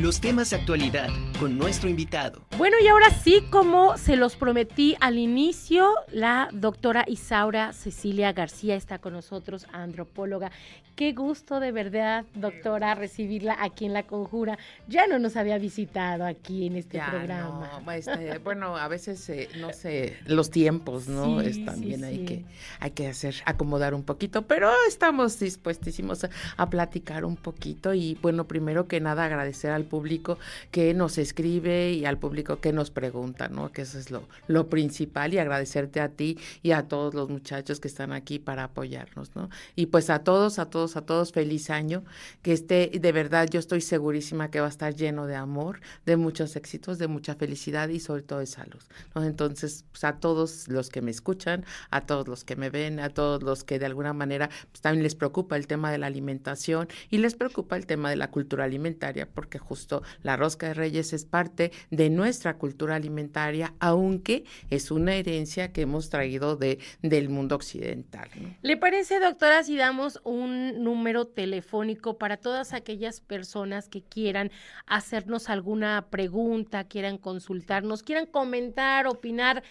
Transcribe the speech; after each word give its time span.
Los 0.00 0.18
temas 0.18 0.48
de 0.48 0.56
actualidad 0.56 1.10
con 1.40 1.56
nuestro 1.56 1.88
invitado. 1.88 2.42
Bueno, 2.58 2.76
y 2.84 2.88
ahora 2.88 3.08
sí, 3.08 3.42
como 3.50 3.96
se 3.96 4.16
los 4.16 4.36
prometí 4.36 4.94
al 5.00 5.16
inicio, 5.16 5.90
la 6.12 6.50
doctora 6.52 7.06
Isaura 7.08 7.72
Cecilia 7.72 8.34
García 8.34 8.76
está 8.76 8.98
con 8.98 9.14
nosotros, 9.14 9.66
antropóloga. 9.72 10.52
Qué 10.96 11.14
gusto 11.14 11.60
de 11.60 11.72
verdad, 11.72 12.26
doctora, 12.34 12.94
recibirla 12.94 13.56
aquí 13.58 13.86
en 13.86 13.94
La 13.94 14.02
Conjura. 14.02 14.58
Ya 14.86 15.06
no 15.06 15.18
nos 15.18 15.34
había 15.36 15.56
visitado 15.56 16.26
aquí 16.26 16.66
en 16.66 16.76
este 16.76 17.00
programa. 17.00 17.80
No, 17.82 17.92
este, 17.92 18.36
bueno, 18.44 18.76
a 18.76 18.86
veces, 18.88 19.26
eh, 19.30 19.48
no 19.58 19.72
sé, 19.72 20.18
los 20.26 20.50
tiempos, 20.50 21.08
¿no? 21.08 21.40
es 21.40 21.64
también 21.64 22.04
hay, 22.04 22.26
Que, 22.26 22.44
hay 22.80 22.90
que 22.90 23.08
hacer, 23.08 23.36
acomodar 23.46 23.94
un 23.94 24.02
poquito, 24.02 24.42
pero 24.42 24.70
estamos 24.86 25.40
dispuestísimos 25.40 26.24
a, 26.24 26.30
a 26.58 26.68
platicar 26.68 27.24
un 27.24 27.36
poquito 27.36 27.94
y 27.94 28.18
bueno, 28.20 28.46
primero 28.46 28.86
que 28.86 29.00
nada 29.00 29.24
agradecer 29.24 29.70
al 29.70 29.84
público 29.84 30.38
que 30.70 30.92
nos 30.92 31.16
escribe 31.30 31.92
y 31.92 32.04
al 32.04 32.18
público 32.18 32.60
que 32.60 32.72
nos 32.72 32.90
pregunta, 32.90 33.48
¿no? 33.48 33.70
Que 33.72 33.82
eso 33.82 33.98
es 33.98 34.10
lo, 34.10 34.28
lo 34.48 34.68
principal 34.68 35.32
y 35.32 35.38
agradecerte 35.38 36.00
a 36.00 36.08
ti 36.08 36.38
y 36.62 36.72
a 36.72 36.88
todos 36.88 37.14
los 37.14 37.28
muchachos 37.28 37.78
que 37.78 37.88
están 37.88 38.12
aquí 38.12 38.38
para 38.38 38.64
apoyarnos, 38.64 39.34
¿no? 39.36 39.48
Y 39.76 39.86
pues 39.86 40.10
a 40.10 40.20
todos, 40.24 40.58
a 40.58 40.66
todos 40.66 40.96
a 40.96 41.02
todos 41.02 41.32
feliz 41.32 41.70
año, 41.70 42.02
que 42.42 42.52
esté, 42.52 42.90
de 42.92 43.12
verdad 43.12 43.48
yo 43.48 43.60
estoy 43.60 43.80
segurísima 43.80 44.50
que 44.50 44.60
va 44.60 44.66
a 44.66 44.70
estar 44.70 44.94
lleno 44.94 45.26
de 45.26 45.36
amor, 45.36 45.80
de 46.04 46.16
muchos 46.16 46.56
éxitos, 46.56 46.98
de 46.98 47.06
mucha 47.06 47.34
felicidad 47.36 47.88
y 47.88 48.00
sobre 48.00 48.22
todo 48.22 48.40
de 48.40 48.46
salud. 48.46 48.82
¿no? 49.14 49.24
Entonces, 49.24 49.84
pues, 49.92 50.04
a 50.04 50.18
todos 50.18 50.68
los 50.68 50.88
que 50.88 51.00
me 51.00 51.10
escuchan, 51.10 51.64
a 51.90 52.06
todos 52.06 52.26
los 52.26 52.44
que 52.44 52.56
me 52.56 52.70
ven, 52.70 52.98
a 52.98 53.10
todos 53.10 53.42
los 53.42 53.62
que 53.62 53.78
de 53.78 53.86
alguna 53.86 54.12
manera 54.12 54.50
pues, 54.70 54.80
también 54.80 55.02
les 55.04 55.14
preocupa 55.14 55.56
el 55.56 55.66
tema 55.66 55.92
de 55.92 55.98
la 55.98 56.06
alimentación 56.06 56.88
y 57.08 57.18
les 57.18 57.34
preocupa 57.34 57.76
el 57.76 57.86
tema 57.86 58.10
de 58.10 58.16
la 58.16 58.30
cultura 58.30 58.64
alimentaria, 58.64 59.28
porque 59.32 59.58
justo 59.58 60.02
la 60.22 60.36
rosca 60.36 60.68
de 60.68 60.74
reyes 60.74 61.12
es 61.12 61.19
parte 61.24 61.72
de 61.90 62.10
nuestra 62.10 62.56
cultura 62.56 62.96
alimentaria, 62.96 63.74
aunque 63.78 64.44
es 64.70 64.90
una 64.90 65.14
herencia 65.14 65.72
que 65.72 65.82
hemos 65.82 66.10
traído 66.10 66.56
de, 66.56 66.78
del 67.02 67.28
mundo 67.28 67.54
occidental. 67.54 68.28
¿Le 68.62 68.76
parece, 68.76 69.20
doctora, 69.20 69.62
si 69.62 69.76
damos 69.76 70.20
un 70.24 70.82
número 70.82 71.26
telefónico 71.26 72.18
para 72.18 72.36
todas 72.36 72.72
aquellas 72.72 73.20
personas 73.20 73.88
que 73.88 74.02
quieran 74.02 74.50
hacernos 74.86 75.48
alguna 75.48 76.06
pregunta, 76.10 76.84
quieran 76.84 77.18
consultarnos, 77.18 78.02
quieran 78.02 78.26
comentar, 78.26 79.06
opinar, 79.06 79.62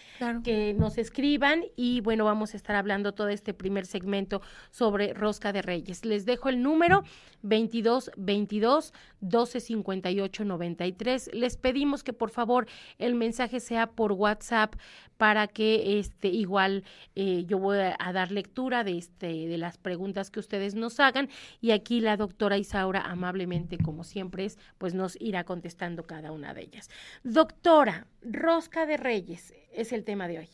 que 0.44 0.74
nos 0.74 0.98
escriban 0.98 1.64
y 1.76 2.00
bueno, 2.00 2.24
vamos 2.24 2.54
a 2.54 2.56
estar 2.56 2.76
hablando 2.76 3.12
todo 3.12 3.28
este 3.28 3.54
primer 3.54 3.86
segmento 3.86 4.42
sobre 4.70 5.12
Rosca 5.14 5.52
de 5.52 5.62
Reyes. 5.62 6.04
Les 6.04 6.24
dejo 6.24 6.48
el 6.48 6.62
número 6.62 7.02
22 7.42 8.10
22 8.16 8.92
12 9.20 9.60
58 9.60 10.44
93. 10.44 11.30
Les 11.40 11.56
pedimos 11.56 12.04
que 12.04 12.12
por 12.12 12.30
favor 12.30 12.66
el 12.98 13.14
mensaje 13.14 13.60
sea 13.60 13.88
por 13.88 14.12
WhatsApp 14.12 14.74
para 15.16 15.48
que 15.48 15.98
este 15.98 16.28
igual 16.28 16.82
eh, 17.14 17.44
yo 17.46 17.58
voy 17.58 17.76
a, 17.76 18.12
dar 18.12 18.32
lectura 18.32 18.84
de 18.84 18.96
este 18.96 19.48
de 19.48 19.58
las 19.58 19.76
preguntas 19.76 20.30
que 20.30 20.40
ustedes 20.40 20.74
nos 20.74 20.98
hagan 20.98 21.28
y 21.60 21.72
aquí 21.72 22.00
la 22.00 22.16
doctora 22.16 22.56
Isaura 22.56 23.02
amablemente 23.02 23.76
como 23.76 24.02
siempre 24.02 24.46
es 24.46 24.58
pues 24.78 24.94
nos 24.94 25.20
irá 25.20 25.44
contestando 25.44 26.06
cada 26.06 26.32
una 26.32 26.54
de 26.54 26.62
ellas. 26.62 26.88
Doctora, 27.22 28.06
Rosca 28.22 28.86
de 28.86 28.96
Reyes 28.96 29.52
es 29.72 29.92
el 29.92 30.04
tema 30.04 30.28
de 30.28 30.38
hoy. 30.40 30.48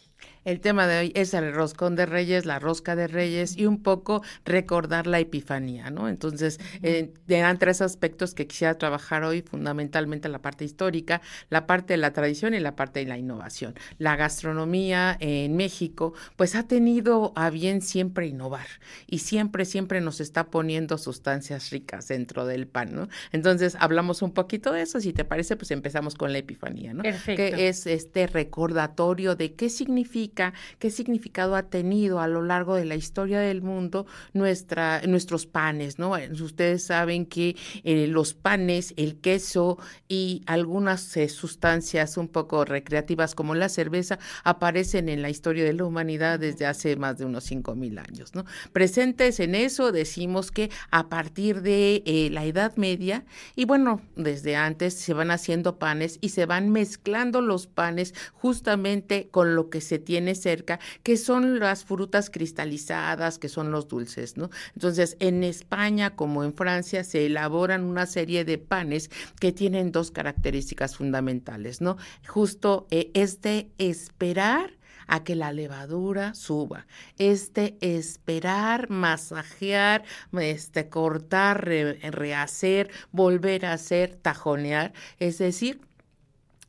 El 0.44 0.60
tema 0.60 0.86
de 0.86 0.98
hoy 0.98 1.12
es 1.14 1.34
el 1.34 1.52
roscón 1.52 1.96
de 1.96 2.06
reyes, 2.06 2.46
la 2.46 2.60
rosca 2.60 2.94
de 2.94 3.08
reyes 3.08 3.56
y 3.56 3.66
un 3.66 3.82
poco 3.82 4.22
recordar 4.44 5.08
la 5.08 5.18
epifanía, 5.18 5.90
¿no? 5.90 6.08
Entonces, 6.08 6.60
eh, 6.82 7.12
eran 7.26 7.58
tres 7.58 7.82
aspectos 7.82 8.32
que 8.32 8.46
quisiera 8.46 8.78
trabajar 8.78 9.24
hoy, 9.24 9.42
fundamentalmente 9.42 10.28
la 10.28 10.40
parte 10.40 10.64
histórica, 10.64 11.20
la 11.50 11.66
parte 11.66 11.94
de 11.94 11.98
la 11.98 12.12
tradición 12.12 12.54
y 12.54 12.60
la 12.60 12.76
parte 12.76 13.00
de 13.00 13.06
la 13.06 13.18
innovación. 13.18 13.74
La 13.98 14.14
gastronomía 14.14 15.16
en 15.18 15.56
México, 15.56 16.14
pues 16.36 16.54
ha 16.54 16.62
tenido 16.62 17.32
a 17.34 17.50
bien 17.50 17.82
siempre 17.82 18.28
innovar 18.28 18.66
y 19.08 19.18
siempre, 19.18 19.64
siempre 19.64 20.00
nos 20.00 20.20
está 20.20 20.44
poniendo 20.46 20.96
sustancias 20.96 21.70
ricas 21.70 22.06
dentro 22.06 22.46
del 22.46 22.68
pan, 22.68 22.94
¿no? 22.94 23.08
Entonces, 23.32 23.76
hablamos 23.80 24.22
un 24.22 24.32
poquito 24.32 24.72
de 24.72 24.82
eso, 24.82 25.00
si 25.00 25.12
te 25.12 25.24
parece, 25.24 25.56
pues 25.56 25.72
empezamos 25.72 26.14
con 26.14 26.32
la 26.32 26.38
epifanía, 26.38 26.94
¿no? 26.94 27.02
Perfecto. 27.02 27.56
Que 27.56 27.68
es 27.68 27.86
este 27.86 28.28
recordatorio 28.28 29.05
de 29.14 29.54
qué 29.54 29.70
significa 29.70 30.52
qué 30.78 30.90
significado 30.90 31.54
ha 31.54 31.64
tenido 31.64 32.20
a 32.20 32.26
lo 32.26 32.42
largo 32.42 32.74
de 32.74 32.84
la 32.84 32.96
historia 32.96 33.38
del 33.38 33.62
mundo 33.62 34.06
nuestra, 34.32 35.00
nuestros 35.06 35.46
panes, 35.46 35.98
¿no? 35.98 36.14
Ustedes 36.42 36.84
saben 36.84 37.24
que 37.26 37.56
eh, 37.84 38.08
los 38.08 38.34
panes, 38.34 38.94
el 38.96 39.16
queso 39.20 39.78
y 40.08 40.42
algunas 40.46 41.16
eh, 41.16 41.28
sustancias 41.28 42.16
un 42.16 42.28
poco 42.28 42.64
recreativas 42.64 43.34
como 43.34 43.54
la 43.54 43.68
cerveza 43.68 44.18
aparecen 44.42 45.08
en 45.08 45.22
la 45.22 45.30
historia 45.30 45.64
de 45.64 45.72
la 45.72 45.84
humanidad 45.84 46.40
desde 46.40 46.66
hace 46.66 46.96
más 46.96 47.18
de 47.18 47.26
unos 47.26 47.44
cinco 47.44 47.76
mil 47.76 47.98
años, 47.98 48.34
¿no? 48.34 48.44
Presentes 48.72 49.38
en 49.38 49.54
eso 49.54 49.92
decimos 49.92 50.50
que 50.50 50.70
a 50.90 51.08
partir 51.08 51.62
de 51.62 52.02
eh, 52.06 52.28
la 52.32 52.44
Edad 52.44 52.76
Media 52.76 53.24
y 53.54 53.66
bueno, 53.66 54.00
desde 54.16 54.56
antes 54.56 54.94
se 54.94 55.14
van 55.14 55.30
haciendo 55.30 55.78
panes 55.78 56.18
y 56.20 56.30
se 56.30 56.46
van 56.46 56.70
mezclando 56.70 57.40
los 57.40 57.66
panes 57.68 58.14
justamente 58.32 58.95
con 59.30 59.54
lo 59.54 59.70
que 59.70 59.80
se 59.80 59.98
tiene 59.98 60.34
cerca, 60.34 60.78
que 61.02 61.16
son 61.16 61.58
las 61.58 61.84
frutas 61.84 62.30
cristalizadas, 62.30 63.38
que 63.38 63.48
son 63.48 63.70
los 63.70 63.88
dulces, 63.88 64.36
¿no? 64.36 64.50
Entonces, 64.74 65.16
en 65.20 65.44
España 65.44 66.16
como 66.16 66.44
en 66.44 66.54
Francia 66.54 67.04
se 67.04 67.26
elaboran 67.26 67.84
una 67.84 68.06
serie 68.06 68.44
de 68.44 68.58
panes 68.58 69.10
que 69.40 69.52
tienen 69.52 69.92
dos 69.92 70.10
características 70.10 70.96
fundamentales, 70.96 71.80
¿no? 71.80 71.96
Justo 72.26 72.86
eh, 72.90 73.10
este 73.14 73.70
esperar 73.78 74.76
a 75.06 75.24
que 75.24 75.36
la 75.36 75.52
levadura 75.52 76.34
suba. 76.34 76.86
Este 77.18 77.76
esperar, 77.80 78.90
masajear, 78.90 80.04
este 80.32 80.88
cortar, 80.88 81.64
rehacer, 81.64 82.90
volver 83.12 83.66
a 83.66 83.74
hacer, 83.74 84.16
tajonear, 84.16 84.92
es 85.18 85.38
decir, 85.38 85.80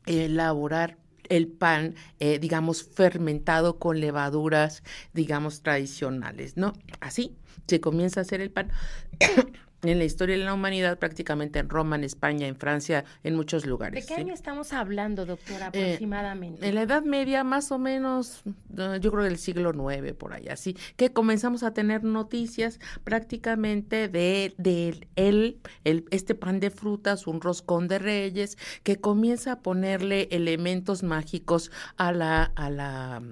elaborar 0.06 0.96
el 1.28 1.48
pan, 1.48 1.94
eh, 2.20 2.38
digamos, 2.38 2.82
fermentado 2.82 3.78
con 3.78 4.00
levaduras, 4.00 4.82
digamos, 5.12 5.62
tradicionales, 5.62 6.56
¿no? 6.56 6.72
Así 7.00 7.36
se 7.66 7.80
comienza 7.80 8.20
a 8.20 8.22
hacer 8.22 8.40
el 8.40 8.50
pan 8.50 8.70
en 9.82 9.98
la 9.98 10.04
historia 10.04 10.36
de 10.36 10.44
la 10.44 10.54
humanidad, 10.54 10.98
prácticamente 10.98 11.58
en 11.58 11.68
Roma, 11.68 11.96
en 11.96 12.04
España, 12.04 12.46
en 12.46 12.56
Francia, 12.56 13.04
en 13.22 13.36
muchos 13.36 13.64
lugares. 13.64 14.06
¿De 14.06 14.14
qué 14.14 14.20
año 14.20 14.34
estamos 14.34 14.72
hablando, 14.72 15.24
doctora, 15.24 15.70
eh, 15.72 15.84
aproximadamente? 15.84 16.66
en 16.66 16.74
la 16.74 16.82
Edad 16.82 17.02
Media, 17.02 17.44
más 17.44 17.70
o 17.70 17.78
menos, 17.78 18.42
yo 18.74 19.10
creo 19.12 19.24
del 19.24 19.38
siglo 19.38 19.72
IX, 19.72 20.14
por 20.14 20.32
ahí, 20.32 20.48
así, 20.48 20.76
que 20.96 21.12
comenzamos 21.12 21.62
a 21.62 21.72
tener 21.72 22.02
noticias 22.02 22.80
prácticamente 23.04 24.08
de, 24.08 24.54
de 24.58 25.06
el, 25.16 25.60
el, 25.84 26.04
este 26.10 26.34
pan 26.34 26.60
de 26.60 26.70
frutas, 26.70 27.26
un 27.26 27.40
roscón 27.40 27.86
de 27.88 27.98
reyes, 27.98 28.58
que 28.82 28.96
comienza 28.96 29.52
a 29.52 29.60
ponerle 29.60 30.28
elementos 30.32 31.02
mágicos 31.02 31.70
a 31.96 32.12
la, 32.12 32.42
a 32.56 32.70
la 32.70 33.22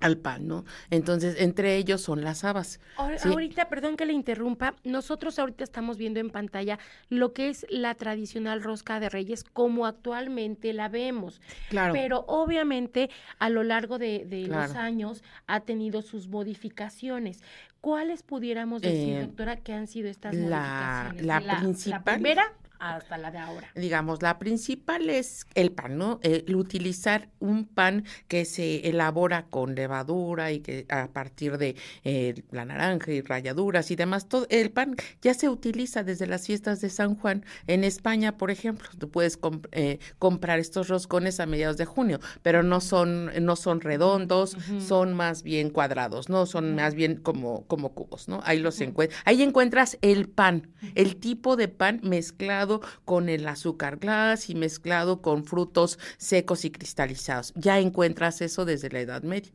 al 0.00 0.16
pan, 0.16 0.48
¿no? 0.48 0.64
Entonces, 0.90 1.36
entre 1.38 1.76
ellos 1.76 2.00
son 2.00 2.24
las 2.24 2.44
habas. 2.44 2.80
Ahorita, 2.96 3.68
perdón 3.68 3.96
que 3.96 4.06
le 4.06 4.12
interrumpa, 4.12 4.74
nosotros 4.82 5.38
ahorita 5.38 5.62
estamos 5.62 5.98
viendo 5.98 6.20
en 6.20 6.30
pantalla 6.30 6.78
lo 7.08 7.32
que 7.32 7.50
es 7.50 7.66
la 7.68 7.94
tradicional 7.94 8.62
rosca 8.62 8.98
de 8.98 9.08
reyes 9.08 9.44
como 9.44 9.86
actualmente 9.86 10.72
la 10.72 10.88
vemos. 10.88 11.40
Claro. 11.68 11.92
Pero 11.92 12.24
obviamente 12.26 13.10
a 13.38 13.50
lo 13.50 13.62
largo 13.62 13.98
de, 13.98 14.26
los 14.48 14.74
años 14.74 15.22
ha 15.46 15.60
tenido 15.60 16.02
sus 16.02 16.28
modificaciones. 16.28 17.42
¿Cuáles 17.80 18.22
pudiéramos 18.22 18.82
decir, 18.82 19.16
eh, 19.16 19.20
doctora, 19.22 19.56
que 19.56 19.72
han 19.72 19.86
sido 19.86 20.08
estas 20.08 20.34
modificaciones? 20.34 21.24
La, 21.24 21.58
principal. 21.60 22.02
La 22.04 22.14
primera 22.14 22.52
hasta 22.80 23.18
la 23.18 23.30
de 23.30 23.38
ahora. 23.38 23.68
Digamos, 23.74 24.22
la 24.22 24.38
principal 24.38 25.10
es 25.10 25.46
el 25.54 25.70
pan, 25.70 25.98
¿no? 25.98 26.18
El 26.22 26.56
utilizar 26.56 27.28
un 27.38 27.66
pan 27.66 28.04
que 28.26 28.44
se 28.44 28.88
elabora 28.88 29.46
con 29.50 29.74
levadura 29.74 30.50
y 30.50 30.60
que 30.60 30.86
a 30.88 31.08
partir 31.08 31.58
de 31.58 31.76
eh, 32.04 32.42
la 32.50 32.64
naranja 32.64 33.12
y 33.12 33.20
rayaduras 33.20 33.90
y 33.90 33.96
demás, 33.96 34.28
todo 34.28 34.46
el 34.48 34.70
pan 34.70 34.96
ya 35.20 35.34
se 35.34 35.48
utiliza 35.48 36.02
desde 36.02 36.26
las 36.26 36.46
fiestas 36.46 36.80
de 36.80 36.88
San 36.88 37.14
Juan. 37.14 37.44
En 37.66 37.84
España, 37.84 38.36
por 38.36 38.50
ejemplo, 38.50 38.88
tú 38.98 39.10
puedes 39.10 39.38
eh, 39.72 39.98
comprar 40.18 40.58
estos 40.58 40.88
roscones 40.88 41.38
a 41.40 41.46
mediados 41.46 41.76
de 41.76 41.84
junio, 41.84 42.18
pero 42.42 42.62
no 42.62 42.80
son, 42.80 43.30
no 43.44 43.56
son 43.56 43.80
redondos, 43.80 44.56
son 44.86 45.12
más 45.14 45.42
bien 45.42 45.70
cuadrados, 45.70 46.28
¿no? 46.28 46.46
Son 46.46 46.74
más 46.74 46.94
bien 46.94 47.16
como, 47.16 47.66
como 47.66 47.92
cubos, 47.92 48.28
¿no? 48.28 48.40
Ahí 48.44 48.58
los 48.58 48.80
encuentras. 48.80 49.20
Ahí 49.26 49.42
encuentras 49.42 49.98
el 50.00 50.28
pan, 50.28 50.68
el 50.94 51.16
tipo 51.16 51.56
de 51.56 51.68
pan 51.68 52.00
mezclado 52.02 52.69
con 53.04 53.28
el 53.28 53.48
azúcar 53.48 53.96
glass 53.96 54.48
y 54.50 54.54
mezclado 54.54 55.20
con 55.22 55.44
frutos 55.44 55.98
secos 56.18 56.64
y 56.64 56.70
cristalizados. 56.70 57.52
Ya 57.56 57.80
encuentras 57.80 58.40
eso 58.40 58.64
desde 58.64 58.90
la 58.90 59.00
Edad 59.00 59.22
Media. 59.24 59.50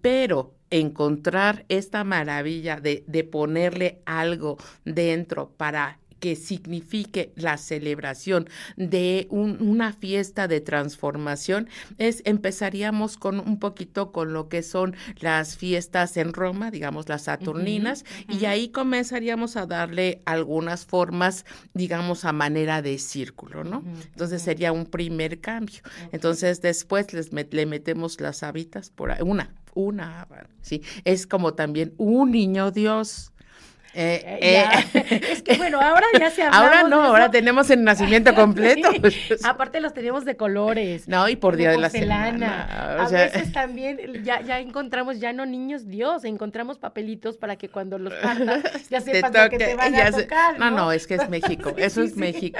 Pero 0.00 0.54
encontrar 0.70 1.64
esta 1.68 2.04
maravilla 2.04 2.80
de, 2.80 3.04
de 3.06 3.24
ponerle 3.24 4.02
algo 4.06 4.56
dentro 4.84 5.50
para 5.56 5.98
que 6.20 6.36
signifique 6.36 7.32
la 7.36 7.56
celebración 7.56 8.48
de 8.76 9.26
una 9.30 9.92
fiesta 9.92 10.48
de 10.48 10.60
transformación, 10.60 11.68
es 11.98 12.22
empezaríamos 12.24 13.16
con 13.16 13.40
un 13.40 13.58
poquito 13.58 14.12
con 14.12 14.32
lo 14.32 14.48
que 14.48 14.62
son 14.62 14.96
las 15.20 15.56
fiestas 15.56 16.16
en 16.16 16.32
Roma, 16.32 16.70
digamos 16.70 17.08
las 17.08 17.22
Saturninas, 17.22 18.04
y 18.28 18.44
ahí 18.46 18.68
comenzaríamos 18.68 19.56
a 19.56 19.66
darle 19.66 20.22
algunas 20.24 20.86
formas, 20.86 21.44
digamos, 21.74 22.24
a 22.24 22.32
manera 22.32 22.82
de 22.82 22.98
círculo, 22.98 23.64
¿no? 23.64 23.82
Entonces 24.06 24.42
sería 24.42 24.72
un 24.72 24.86
primer 24.86 25.40
cambio. 25.40 25.80
Entonces 26.12 26.60
después 26.60 27.12
les 27.12 27.32
le 27.32 27.66
metemos 27.66 28.20
las 28.20 28.42
hábitas 28.42 28.90
por 28.90 29.10
ahí, 29.10 29.22
una, 29.22 29.54
una, 29.74 30.26
sí, 30.62 30.82
es 31.04 31.26
como 31.26 31.54
también 31.54 31.94
un 31.98 32.30
niño 32.30 32.70
Dios. 32.70 33.32
Eh, 33.96 34.38
eh, 34.40 34.64
eh. 34.94 35.20
es 35.30 35.42
que 35.42 35.56
bueno, 35.56 35.80
ahora 35.80 36.06
ya 36.18 36.30
se 36.30 36.42
Ahora 36.42 36.82
no, 36.82 37.02
ahora 37.02 37.30
tenemos 37.30 37.70
el 37.70 37.84
nacimiento 37.84 38.34
completo. 38.34 38.90
Aparte 39.44 39.80
los 39.80 39.94
tenemos 39.94 40.24
de 40.24 40.36
colores. 40.36 41.06
No, 41.08 41.28
y 41.28 41.36
por 41.36 41.56
día 41.56 41.70
de 41.70 41.78
la 41.78 41.90
semana. 41.90 42.98
a 42.98 43.08
veces 43.08 43.52
también 43.52 44.24
ya, 44.24 44.40
ya 44.40 44.58
encontramos 44.58 45.20
ya 45.20 45.32
no 45.32 45.46
niños 45.46 45.86
Dios, 45.86 46.24
encontramos 46.24 46.78
papelitos 46.78 47.36
para 47.36 47.56
que 47.56 47.68
cuando 47.68 47.98
los 47.98 48.12
partas 48.14 48.88
ya 48.90 49.00
sepas 49.00 49.32
lo 49.32 49.50
que 49.50 49.58
te 49.58 49.74
van 49.76 49.94
a 49.94 50.10
tocar. 50.10 50.58
¿no? 50.58 50.70
no, 50.70 50.92
es 50.92 51.06
que 51.06 51.14
es 51.14 51.28
México, 51.28 51.72
eso 51.76 52.02
es 52.02 52.16
México. 52.16 52.58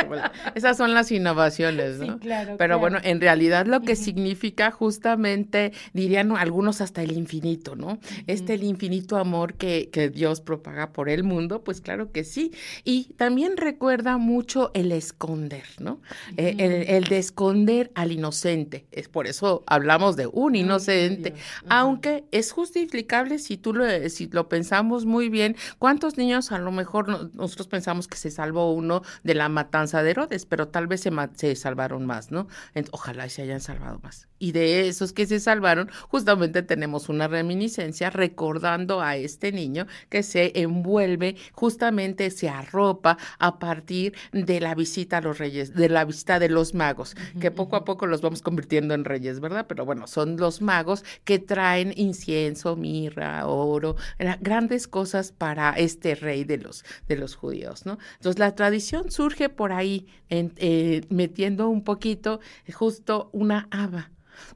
Esas 0.54 0.76
son 0.76 0.94
las 0.94 1.10
innovaciones, 1.10 1.98
¿no? 1.98 2.18
claro. 2.18 2.56
Pero 2.58 2.78
bueno, 2.78 2.98
en 3.02 3.20
realidad 3.20 3.66
lo 3.66 3.80
que 3.80 3.96
significa 3.96 4.70
justamente, 4.70 5.72
dirían 5.92 6.36
algunos 6.36 6.80
hasta 6.80 7.02
el 7.02 7.12
infinito, 7.12 7.74
¿no? 7.74 7.98
Este 8.26 8.54
el 8.54 8.62
infinito 8.62 9.16
amor 9.16 9.54
que, 9.54 9.90
que 9.90 10.08
Dios 10.10 10.40
propaga 10.40 10.92
por 10.92 11.08
él 11.08 11.23
mundo? 11.24 11.64
Pues 11.64 11.80
claro 11.80 12.12
que 12.12 12.24
sí. 12.24 12.52
Y 12.84 13.14
también 13.14 13.56
recuerda 13.56 14.18
mucho 14.18 14.70
el 14.74 14.92
esconder, 14.92 15.64
¿no? 15.78 16.00
Eh, 16.36 16.86
el, 16.88 17.04
de 17.04 17.18
esconder 17.18 17.90
al 17.94 18.12
inocente. 18.12 18.86
Es 18.92 19.08
por 19.08 19.26
eso 19.26 19.64
hablamos 19.66 20.16
de 20.16 20.26
un 20.26 20.54
inocente, 20.56 21.34
aunque 21.68 22.24
es 22.30 22.52
justificable 22.52 23.38
si 23.38 23.56
tú 23.56 23.74
lo, 23.74 23.84
si 24.08 24.28
lo 24.28 24.48
pensamos 24.48 25.04
muy 25.06 25.28
bien. 25.28 25.56
¿Cuántos 25.78 26.16
niños 26.16 26.52
a 26.52 26.58
lo 26.58 26.72
mejor 26.72 27.34
nosotros 27.34 27.68
pensamos 27.68 28.08
que 28.08 28.16
se 28.16 28.30
salvó 28.30 28.72
uno 28.72 29.02
de 29.22 29.34
la 29.34 29.48
matanza 29.48 30.02
de 30.02 30.10
Herodes, 30.10 30.46
pero 30.46 30.68
tal 30.68 30.86
vez 30.86 31.00
se, 31.00 31.10
se 31.34 31.56
salvaron 31.56 32.06
más, 32.06 32.30
¿no? 32.30 32.46
ojalá 32.90 33.28
se 33.28 33.42
hayan 33.42 33.60
salvado 33.60 33.98
más. 34.02 34.28
Y 34.38 34.52
de 34.52 34.88
esos 34.88 35.12
que 35.12 35.26
se 35.26 35.40
salvaron, 35.40 35.90
justamente 36.08 36.62
tenemos 36.62 37.08
una 37.08 37.28
reminiscencia 37.28 38.10
recordando 38.10 39.00
a 39.00 39.16
este 39.16 39.52
niño 39.52 39.86
que 40.08 40.22
se 40.22 40.52
envuelve 40.60 41.13
justamente 41.52 42.30
se 42.30 42.48
arropa 42.48 43.18
a 43.38 43.58
partir 43.58 44.14
de 44.32 44.60
la 44.60 44.74
visita 44.74 45.18
a 45.18 45.20
los 45.20 45.38
reyes, 45.38 45.74
de 45.74 45.88
la 45.88 46.04
visita 46.04 46.38
de 46.38 46.48
los 46.48 46.74
magos, 46.74 47.16
que 47.40 47.50
poco 47.50 47.76
a 47.76 47.84
poco 47.84 48.06
los 48.06 48.20
vamos 48.20 48.42
convirtiendo 48.42 48.94
en 48.94 49.04
reyes, 49.04 49.40
¿verdad? 49.40 49.66
Pero 49.68 49.84
bueno, 49.84 50.06
son 50.06 50.36
los 50.36 50.60
magos 50.60 51.04
que 51.24 51.38
traen 51.38 51.92
incienso, 51.96 52.76
mirra, 52.76 53.46
oro, 53.46 53.96
grandes 54.40 54.88
cosas 54.88 55.32
para 55.32 55.70
este 55.72 56.14
rey 56.14 56.44
de 56.44 56.58
los, 56.58 56.84
de 57.08 57.16
los 57.16 57.34
judíos, 57.34 57.86
¿no? 57.86 57.98
Entonces 58.16 58.38
la 58.38 58.54
tradición 58.54 59.10
surge 59.10 59.48
por 59.48 59.72
ahí, 59.72 60.06
eh, 60.28 61.02
metiendo 61.08 61.68
un 61.68 61.84
poquito 61.84 62.40
justo 62.72 63.30
una 63.32 63.68
haba. 63.70 64.10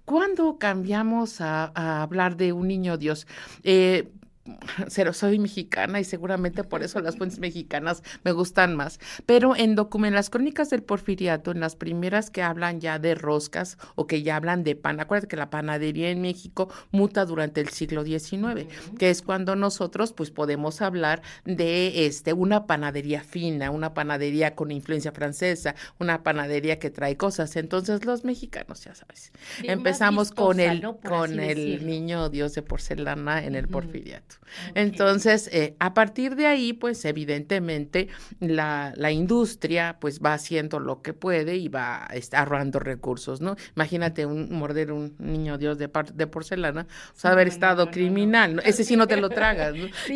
¿Cuándo 0.04 0.58
cambiamos 0.58 1.40
a, 1.40 2.02
hablar 2.02 2.36
de 2.36 2.52
un 2.52 2.68
niño 2.68 2.96
Dios? 2.96 3.26
Eh, 3.62 4.10
pero 4.94 5.12
soy 5.12 5.38
mexicana 5.38 6.00
y 6.00 6.04
seguramente 6.04 6.64
por 6.64 6.82
eso 6.82 7.00
las 7.00 7.16
fuentes 7.16 7.38
mexicanas 7.38 8.02
me 8.24 8.32
gustan 8.32 8.76
más. 8.76 8.98
Pero 9.26 9.56
en 9.56 9.74
documentos, 9.74 10.16
las 10.16 10.30
crónicas 10.30 10.70
del 10.70 10.82
porfiriato, 10.82 11.50
en 11.50 11.60
las 11.60 11.76
primeras 11.76 12.30
que 12.30 12.42
hablan 12.42 12.80
ya 12.80 12.98
de 12.98 13.14
roscas 13.14 13.78
o 13.94 14.06
que 14.06 14.22
ya 14.22 14.36
hablan 14.36 14.64
de 14.64 14.76
pan, 14.76 15.00
acuérdate 15.00 15.28
que 15.28 15.36
la 15.36 15.50
panadería 15.50 16.10
en 16.10 16.20
México 16.20 16.68
muta 16.90 17.24
durante 17.24 17.60
el 17.60 17.68
siglo 17.68 18.04
XIX, 18.04 18.66
que 18.98 19.10
es 19.10 19.22
cuando 19.22 19.56
nosotros 19.56 20.12
pues 20.12 20.30
podemos 20.30 20.82
hablar 20.82 21.22
de 21.44 22.06
este 22.06 22.32
una 22.32 22.66
panadería 22.66 23.22
fina, 23.22 23.70
una 23.70 23.94
panadería 23.94 24.54
con 24.54 24.70
influencia 24.70 25.12
francesa, 25.12 25.74
una 25.98 26.22
panadería 26.22 26.78
que 26.78 26.90
trae 26.90 27.16
cosas. 27.16 27.54
Entonces 27.56 28.04
los 28.04 28.24
mexicanos, 28.24 28.84
ya 28.84 28.94
sabes, 28.94 29.32
empezamos 29.62 30.30
con 30.30 30.60
el 30.60 30.82
con 31.04 31.38
el 31.38 31.86
niño 31.86 32.28
Dios 32.28 32.54
de 32.54 32.62
porcelana 32.62 33.44
en 33.44 33.54
el 33.54 33.68
porfiriato. 33.68 34.37
Entonces, 34.74 35.48
eh, 35.52 35.76
a 35.78 35.94
partir 35.94 36.36
de 36.36 36.46
ahí, 36.46 36.72
pues 36.72 37.04
evidentemente 37.04 38.08
la, 38.40 38.92
la, 38.96 39.10
industria 39.10 39.98
pues 40.00 40.20
va 40.20 40.34
haciendo 40.34 40.80
lo 40.80 41.02
que 41.02 41.12
puede 41.12 41.56
y 41.56 41.68
va 41.68 42.08
este, 42.12 42.36
ahorrando 42.36 42.78
recursos, 42.78 43.40
¿no? 43.40 43.56
Imagínate 43.76 44.26
un 44.26 44.52
morder 44.52 44.92
un 44.92 45.14
niño 45.18 45.58
Dios 45.58 45.78
de, 45.78 45.90
de 46.14 46.26
porcelana, 46.26 46.86
pues 47.12 47.24
haber 47.24 47.48
estado 47.48 47.90
criminal, 47.90 48.62
ese 48.64 48.84
sí 48.84 48.96
no 48.96 49.06
te 49.06 49.16
lo 49.16 49.28
tragas, 49.28 49.74
¿no? 49.74 49.88
Sí, 50.06 50.14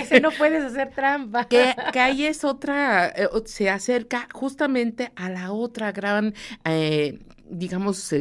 ese 0.00 0.20
no 0.20 0.30
puedes 0.30 0.64
hacer 0.64 0.90
trampa. 0.94 1.46
Que, 1.46 1.74
que 1.92 2.00
ahí 2.00 2.26
es 2.26 2.44
otra, 2.44 3.08
eh, 3.08 3.28
se 3.44 3.70
acerca 3.70 4.28
justamente 4.32 5.12
a 5.16 5.28
la 5.28 5.52
otra 5.52 5.92
gran, 5.92 6.34
eh, 6.64 7.18
digamos, 7.48 8.12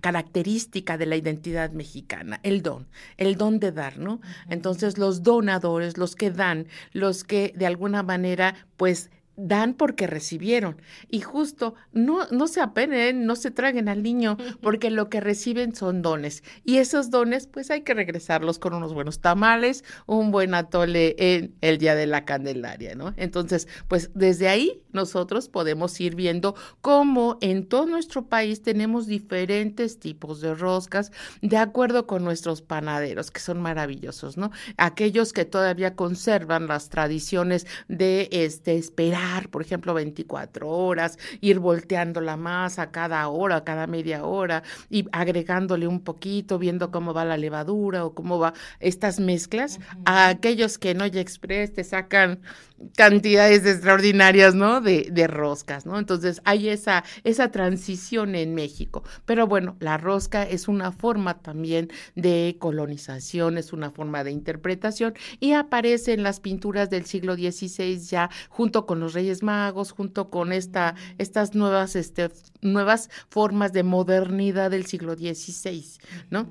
característica 0.00 0.98
de 0.98 1.06
la 1.06 1.16
identidad 1.16 1.70
mexicana, 1.72 2.40
el 2.42 2.62
don, 2.62 2.86
el 3.16 3.36
don 3.36 3.60
de 3.60 3.72
dar, 3.72 3.98
¿no? 3.98 4.20
Entonces 4.48 4.98
los 4.98 5.22
donadores, 5.22 5.98
los 5.98 6.14
que 6.14 6.30
dan, 6.30 6.66
los 6.92 7.24
que 7.24 7.52
de 7.56 7.66
alguna 7.66 8.02
manera 8.02 8.54
pues 8.76 9.10
dan 9.38 9.74
porque 9.74 10.06
recibieron. 10.06 10.82
Y 11.08 11.20
justo, 11.20 11.74
no, 11.92 12.26
no 12.30 12.48
se 12.48 12.60
apenen, 12.60 13.24
no 13.24 13.36
se 13.36 13.50
traguen 13.50 13.88
al 13.88 14.02
niño, 14.02 14.36
porque 14.60 14.90
lo 14.90 15.08
que 15.08 15.20
reciben 15.20 15.74
son 15.74 16.02
dones. 16.02 16.42
Y 16.64 16.78
esos 16.78 17.10
dones, 17.10 17.46
pues 17.46 17.70
hay 17.70 17.82
que 17.82 17.94
regresarlos 17.94 18.58
con 18.58 18.74
unos 18.74 18.92
buenos 18.92 19.20
tamales, 19.20 19.84
un 20.06 20.32
buen 20.32 20.54
atole 20.54 21.14
en 21.18 21.54
el 21.60 21.78
Día 21.78 21.94
de 21.94 22.06
la 22.06 22.24
Candelaria, 22.24 22.96
¿no? 22.96 23.14
Entonces, 23.16 23.68
pues 23.86 24.10
desde 24.14 24.48
ahí 24.48 24.82
nosotros 24.92 25.48
podemos 25.48 25.98
ir 26.00 26.16
viendo 26.16 26.56
cómo 26.80 27.38
en 27.40 27.66
todo 27.66 27.86
nuestro 27.86 28.26
país 28.26 28.62
tenemos 28.62 29.06
diferentes 29.06 30.00
tipos 30.00 30.40
de 30.40 30.54
roscas 30.54 31.12
de 31.42 31.56
acuerdo 31.56 32.08
con 32.08 32.24
nuestros 32.24 32.60
panaderos, 32.60 33.30
que 33.30 33.40
son 33.40 33.60
maravillosos, 33.60 34.36
¿no? 34.36 34.50
Aquellos 34.76 35.32
que 35.32 35.44
todavía 35.44 35.94
conservan 35.94 36.66
las 36.66 36.88
tradiciones 36.88 37.66
de 37.86 38.28
este 38.32 38.76
esperar 38.76 39.27
por 39.50 39.62
ejemplo, 39.62 39.94
24 39.94 40.68
horas, 40.68 41.18
ir 41.40 41.58
volteando 41.58 42.20
la 42.20 42.36
masa 42.36 42.90
cada 42.90 43.26
hora, 43.28 43.64
cada 43.64 43.86
media 43.86 44.24
hora 44.24 44.62
y 44.90 45.06
agregándole 45.12 45.86
un 45.86 46.00
poquito, 46.00 46.58
viendo 46.58 46.90
cómo 46.90 47.14
va 47.14 47.24
la 47.24 47.36
levadura 47.36 48.04
o 48.04 48.14
cómo 48.14 48.38
va 48.38 48.54
estas 48.80 49.20
mezclas. 49.20 49.78
A 50.04 50.28
aquellos 50.28 50.78
que 50.78 50.94
no 50.94 51.06
ya 51.06 51.20
express 51.20 51.72
te 51.72 51.84
sacan 51.84 52.40
cantidades 52.96 53.66
extraordinarias, 53.66 54.54
¿no? 54.54 54.80
De, 54.80 55.08
de, 55.10 55.26
roscas, 55.26 55.84
¿no? 55.84 55.98
Entonces 55.98 56.40
hay 56.44 56.68
esa, 56.68 57.04
esa 57.24 57.50
transición 57.50 58.34
en 58.34 58.54
México. 58.54 59.02
Pero 59.24 59.46
bueno, 59.46 59.76
la 59.80 59.98
rosca 59.98 60.44
es 60.44 60.68
una 60.68 60.92
forma 60.92 61.40
también 61.40 61.90
de 62.14 62.56
colonización, 62.58 63.58
es 63.58 63.72
una 63.72 63.90
forma 63.90 64.24
de 64.24 64.30
interpretación 64.30 65.14
y 65.40 65.52
aparece 65.52 66.12
en 66.12 66.22
las 66.22 66.40
pinturas 66.40 66.90
del 66.90 67.04
siglo 67.04 67.34
XVI 67.34 67.98
ya 67.98 68.30
junto 68.48 68.86
con 68.86 69.00
los 69.00 69.14
Reyes 69.18 69.42
Magos, 69.42 69.90
junto 69.90 70.30
con 70.30 70.52
esta, 70.52 70.94
estas 71.18 71.56
nuevas, 71.56 71.96
este, 71.96 72.30
nuevas 72.62 73.10
formas 73.28 73.72
de 73.72 73.82
modernidad 73.82 74.70
del 74.70 74.86
siglo 74.86 75.14
XVI, 75.14 75.84
¿no? 76.30 76.46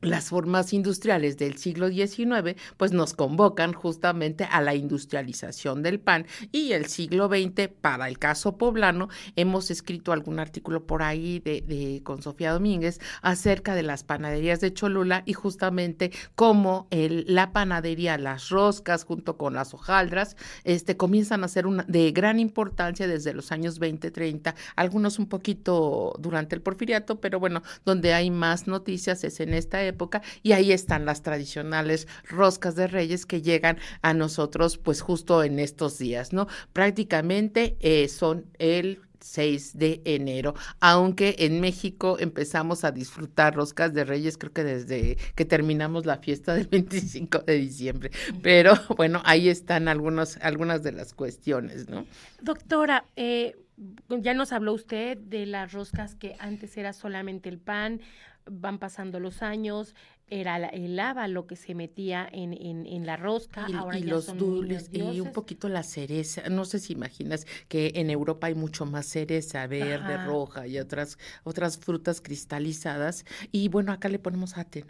Las 0.00 0.28
formas 0.30 0.72
industriales 0.72 1.36
del 1.36 1.56
siglo 1.58 1.88
XIX, 1.88 2.56
pues 2.76 2.92
nos 2.92 3.12
convocan 3.12 3.72
justamente 3.72 4.44
a 4.44 4.60
la 4.60 4.74
industrialización 4.74 5.82
del 5.82 6.00
pan 6.00 6.26
y 6.52 6.72
el 6.72 6.86
siglo 6.86 7.28
XX, 7.28 7.68
para 7.80 8.08
el 8.08 8.18
caso 8.18 8.56
poblano, 8.56 9.08
hemos 9.36 9.70
escrito 9.70 10.12
algún 10.12 10.38
artículo 10.38 10.86
por 10.86 11.02
ahí 11.02 11.40
de, 11.40 12.00
con 12.04 12.22
Sofía 12.22 12.52
Domínguez 12.52 13.00
acerca 13.22 13.74
de 13.74 13.82
las 13.82 14.04
panaderías 14.04 14.60
de 14.60 14.72
Cholula 14.72 15.22
y 15.26 15.34
justamente 15.34 16.12
cómo 16.34 16.88
la 16.90 17.52
panadería, 17.52 18.16
las 18.18 18.48
roscas 18.48 19.04
junto 19.04 19.36
con 19.36 19.54
las 19.54 19.74
hojaldras, 19.74 20.36
este, 20.64 20.96
comienzan 20.96 21.44
a 21.44 21.48
ser 21.48 21.66
una, 21.66 21.84
de 21.84 22.10
gran 22.12 22.38
importancia 22.40 23.06
desde 23.06 23.34
los 23.34 23.52
años 23.52 23.78
20, 23.78 24.10
30, 24.10 24.54
algunos 24.76 25.18
un 25.18 25.26
poquito 25.26 26.14
durante 26.18 26.54
el 26.54 26.62
porfiriato, 26.62 27.20
pero 27.20 27.38
bueno, 27.38 27.62
donde 27.84 28.14
hay 28.14 28.30
más 28.30 28.66
noticias 28.66 29.24
es 29.24 29.40
en 29.40 29.54
esta 29.54 29.82
época 29.82 29.89
época 29.90 30.22
y 30.42 30.52
ahí 30.52 30.72
están 30.72 31.04
las 31.04 31.22
tradicionales 31.22 32.08
roscas 32.28 32.74
de 32.74 32.86
reyes 32.86 33.26
que 33.26 33.42
llegan 33.42 33.78
a 34.02 34.14
nosotros 34.14 34.78
pues 34.78 35.00
justo 35.00 35.44
en 35.44 35.58
estos 35.58 35.98
días, 35.98 36.32
¿no? 36.32 36.48
Prácticamente 36.72 37.76
eh, 37.80 38.08
son 38.08 38.46
el 38.58 39.00
6 39.20 39.78
de 39.78 40.00
enero, 40.04 40.54
aunque 40.80 41.36
en 41.38 41.60
México 41.60 42.16
empezamos 42.18 42.84
a 42.84 42.90
disfrutar 42.90 43.54
roscas 43.54 43.92
de 43.92 44.04
reyes 44.04 44.38
creo 44.38 44.52
que 44.52 44.64
desde 44.64 45.16
que 45.34 45.44
terminamos 45.44 46.06
la 46.06 46.18
fiesta 46.18 46.54
del 46.54 46.66
25 46.70 47.40
de 47.40 47.54
diciembre, 47.54 48.10
pero 48.42 48.74
bueno, 48.96 49.22
ahí 49.24 49.48
están 49.48 49.88
algunos, 49.88 50.38
algunas 50.38 50.82
de 50.82 50.92
las 50.92 51.14
cuestiones, 51.14 51.88
¿no? 51.88 52.06
Doctora, 52.40 53.04
eh, 53.16 53.56
ya 54.08 54.34
nos 54.34 54.52
habló 54.52 54.74
usted 54.74 55.16
de 55.18 55.46
las 55.46 55.72
roscas 55.72 56.14
que 56.14 56.36
antes 56.38 56.76
era 56.76 56.92
solamente 56.92 57.48
el 57.48 57.58
pan, 57.58 58.00
van 58.46 58.78
pasando 58.78 59.20
los 59.20 59.42
años, 59.42 59.94
era 60.30 60.56
el 60.56 60.96
lava 60.96 61.26
lo 61.28 61.46
que 61.46 61.56
se 61.56 61.74
metía 61.74 62.28
en, 62.30 62.52
en, 62.54 63.06
la 63.06 63.16
rosca. 63.16 63.66
Y, 63.68 63.72
ahora 63.74 63.98
los 63.98 64.36
dulces 64.36 64.88
y 64.92 65.20
un 65.20 65.32
poquito 65.32 65.68
la 65.68 65.82
cereza. 65.82 66.48
No 66.48 66.64
sé 66.64 66.78
si 66.78 66.92
imaginas 66.92 67.46
que 67.68 67.92
en 67.96 68.10
Europa 68.10 68.46
hay 68.46 68.54
mucho 68.54 68.86
más 68.86 69.06
cereza 69.06 69.66
verde, 69.66 70.24
roja 70.24 70.66
y 70.66 70.78
otras, 70.78 71.18
otras 71.42 71.78
frutas 71.78 72.20
cristalizadas. 72.20 73.24
Y 73.50 73.68
bueno, 73.68 73.92
acá 73.92 74.08
le 74.08 74.18
ponemos 74.18 74.56
ate, 74.56 74.84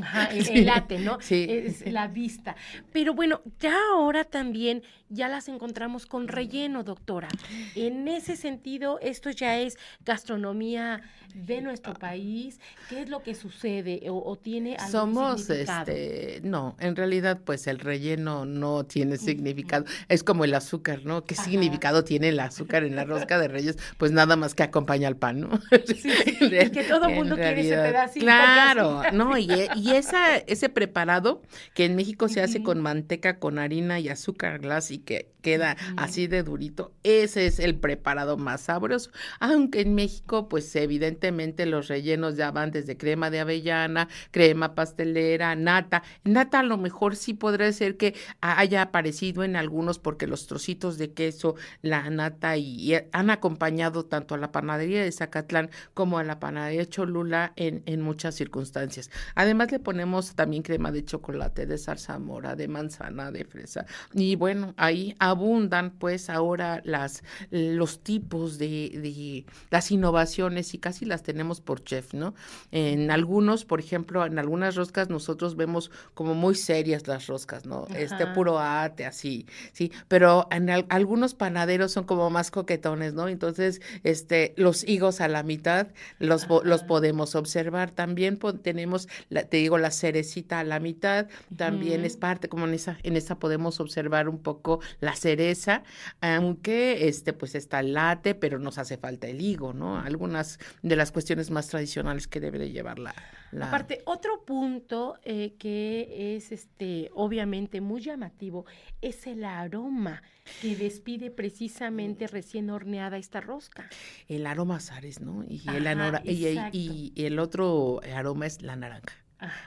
Ajá, 0.00 0.24
el, 0.32 0.68
ate, 0.68 0.98
¿no? 0.98 1.18
Sí. 1.20 1.46
Es 1.48 1.86
la 1.90 2.08
vista. 2.08 2.56
Pero 2.92 3.14
bueno, 3.14 3.42
ya 3.60 3.76
ahora 3.92 4.24
también 4.24 4.82
ya 5.08 5.28
las 5.28 5.48
encontramos 5.48 6.06
con 6.06 6.28
relleno, 6.28 6.82
doctora. 6.82 7.28
En 7.74 8.08
ese 8.08 8.36
sentido, 8.36 8.98
esto 9.00 9.30
ya 9.30 9.58
es 9.58 9.78
gastronomía 10.04 11.02
de 11.34 11.60
nuestro 11.60 11.94
país. 11.94 12.58
¿Qué 12.88 13.02
es 13.02 13.08
lo 13.08 13.22
que 13.22 13.34
sucede 13.34 14.00
o, 14.08 14.36
tiene 14.36 14.76
algún 14.76 14.90
Somos, 14.90 15.50
este, 15.50 16.40
no, 16.42 16.76
en 16.80 16.96
realidad, 16.96 17.40
pues 17.44 17.66
el 17.66 17.78
relleno 17.78 18.44
no 18.44 18.84
tiene 18.84 19.16
significado. 19.16 19.84
Es 20.08 20.22
como 20.22 20.44
el 20.44 20.54
azúcar, 20.54 21.00
¿no? 21.04 21.24
¿Qué 21.24 21.34
significado 21.34 22.04
tiene 22.04 22.30
el 22.30 22.40
azúcar 22.40 22.84
en 22.84 22.96
la 22.96 23.04
rosca 23.04 23.38
de 23.38 23.48
Reyes? 23.48 23.76
Pues 23.98 24.12
nada 24.12 24.36
más 24.36 24.54
que 24.54 24.62
acompaña 24.62 25.08
al 25.08 25.16
pan, 25.16 25.40
¿no? 25.40 25.60
Sí, 25.86 26.02
que 26.72 26.84
todo 26.88 27.06
el 27.06 27.14
mundo 27.14 27.36
quiere 27.36 27.60
ese 27.60 27.76
pedacito. 27.76 28.24
Claro, 28.24 29.02
no, 29.12 29.36
y, 29.36 29.50
y 29.76 29.92
esa, 29.92 30.36
ese 30.36 30.68
preparado 30.68 31.42
que 31.74 31.84
en 31.84 31.96
México 31.96 32.28
se 32.28 32.40
hace 32.40 32.62
con 32.62 32.80
manteca, 32.80 33.38
con 33.38 33.58
harina 33.58 34.00
y 34.00 34.08
azúcar 34.08 34.58
glass 34.58 34.90
y 34.90 34.98
que 34.98 35.30
queda 35.46 35.76
así 35.96 36.26
de 36.26 36.42
durito, 36.42 36.90
ese 37.04 37.46
es 37.46 37.60
el 37.60 37.76
preparado 37.76 38.36
más 38.36 38.62
sabroso. 38.62 39.12
Aunque 39.38 39.82
en 39.82 39.94
México, 39.94 40.48
pues 40.48 40.74
evidentemente 40.74 41.66
los 41.66 41.86
rellenos 41.86 42.34
ya 42.34 42.50
van 42.50 42.72
desde 42.72 42.96
crema 42.96 43.30
de 43.30 43.38
avellana, 43.38 44.08
crema 44.32 44.74
pastelera, 44.74 45.54
nata. 45.54 46.02
Nata 46.24 46.58
a 46.58 46.62
lo 46.64 46.78
mejor 46.78 47.14
sí 47.14 47.32
podría 47.32 47.72
ser 47.72 47.96
que 47.96 48.16
haya 48.40 48.82
aparecido 48.82 49.44
en 49.44 49.54
algunos 49.54 50.00
porque 50.00 50.26
los 50.26 50.48
trocitos 50.48 50.98
de 50.98 51.12
queso, 51.12 51.54
la 51.80 52.10
nata 52.10 52.56
y, 52.56 52.94
han 53.12 53.30
acompañado 53.30 54.04
tanto 54.04 54.34
a 54.34 54.38
la 54.38 54.50
panadería 54.50 55.04
de 55.04 55.12
Zacatlán 55.12 55.70
como 55.94 56.18
a 56.18 56.24
la 56.24 56.40
panadería 56.40 56.86
Cholula 56.86 57.52
en, 57.54 57.84
en 57.86 58.00
muchas 58.00 58.34
circunstancias. 58.34 59.12
Además 59.36 59.70
le 59.70 59.78
ponemos 59.78 60.34
también 60.34 60.64
crema 60.64 60.90
de 60.90 61.04
chocolate, 61.04 61.66
de 61.66 61.78
zarzamora, 61.78 62.56
de 62.56 62.66
manzana, 62.66 63.30
de 63.30 63.44
fresa. 63.44 63.86
Y 64.12 64.34
bueno, 64.34 64.74
ahí 64.76 65.14
abundan 65.36 65.90
pues 65.90 66.30
ahora 66.30 66.80
las 66.84 67.22
los 67.50 68.00
tipos 68.00 68.58
de, 68.58 68.90
de, 68.90 69.44
las 69.70 69.90
innovaciones 69.90 70.72
y 70.74 70.78
casi 70.78 71.04
las 71.04 71.22
tenemos 71.22 71.60
por 71.60 71.84
chef, 71.84 72.14
¿no? 72.14 72.34
En 72.72 73.10
algunos, 73.10 73.64
por 73.64 73.80
ejemplo, 73.80 74.24
en 74.24 74.38
algunas 74.38 74.74
roscas 74.74 75.10
nosotros 75.10 75.56
vemos 75.56 75.90
como 76.14 76.34
muy 76.34 76.54
serias 76.54 77.06
las 77.06 77.26
roscas, 77.26 77.66
¿no? 77.66 77.86
Este 77.94 78.26
puro 78.28 78.58
ate 78.58 79.04
así, 79.04 79.46
sí, 79.72 79.92
pero 80.08 80.48
en 80.50 80.70
algunos 80.70 81.34
panaderos 81.34 81.92
son 81.92 82.04
como 82.04 82.30
más 82.30 82.50
coquetones, 82.50 83.12
¿no? 83.14 83.28
Entonces, 83.28 83.82
este 84.02 84.54
los 84.56 84.88
higos 84.88 85.20
a 85.20 85.28
la 85.28 85.42
mitad 85.42 85.88
los 86.18 86.46
los 86.64 86.82
podemos 86.82 87.34
observar. 87.34 87.90
También 87.90 88.38
tenemos 88.62 89.08
la, 89.28 89.44
te 89.44 89.58
digo 89.58 89.76
la 89.78 89.90
cerecita 89.90 90.60
a 90.60 90.64
la 90.64 90.80
mitad, 90.80 91.28
también 91.54 92.04
es 92.04 92.16
parte 92.16 92.48
como 92.48 92.66
en 92.66 92.74
esa 92.74 92.96
en 93.02 93.16
esa 93.16 93.38
podemos 93.38 93.80
observar 93.80 94.28
un 94.28 94.38
poco 94.38 94.80
la 95.00 95.14
cereza, 95.26 95.82
aunque 96.20 97.08
este 97.08 97.32
pues 97.32 97.56
está 97.56 97.80
el 97.80 97.94
late, 97.94 98.36
pero 98.36 98.60
nos 98.60 98.78
hace 98.78 98.96
falta 98.96 99.26
el 99.26 99.40
higo, 99.40 99.72
¿no? 99.72 99.98
Algunas 99.98 100.60
de 100.82 100.94
las 100.94 101.10
cuestiones 101.10 101.50
más 101.50 101.66
tradicionales 101.66 102.28
que 102.28 102.38
debe 102.38 102.60
de 102.60 102.70
llevar 102.70 103.00
la, 103.00 103.12
Aparte, 103.60 104.02
otro 104.04 104.44
punto 104.44 105.18
eh, 105.24 105.54
que 105.58 106.36
es 106.36 106.52
este 106.52 107.10
obviamente 107.14 107.80
muy 107.80 108.02
llamativo 108.02 108.66
es 109.00 109.26
el 109.26 109.44
aroma 109.44 110.22
que 110.62 110.76
despide 110.76 111.32
precisamente 111.32 112.28
recién 112.28 112.70
horneada 112.70 113.16
esta 113.16 113.40
rosca. 113.40 113.88
El 114.28 114.46
aroma 114.46 114.78
Sares, 114.78 115.20
¿no? 115.20 115.44
Y 115.48 115.62
el, 115.66 116.70
y 116.72 117.12
el 117.16 117.38
otro 117.40 118.00
aroma 118.14 118.46
es 118.46 118.62
la 118.62 118.76
naranja. 118.76 119.25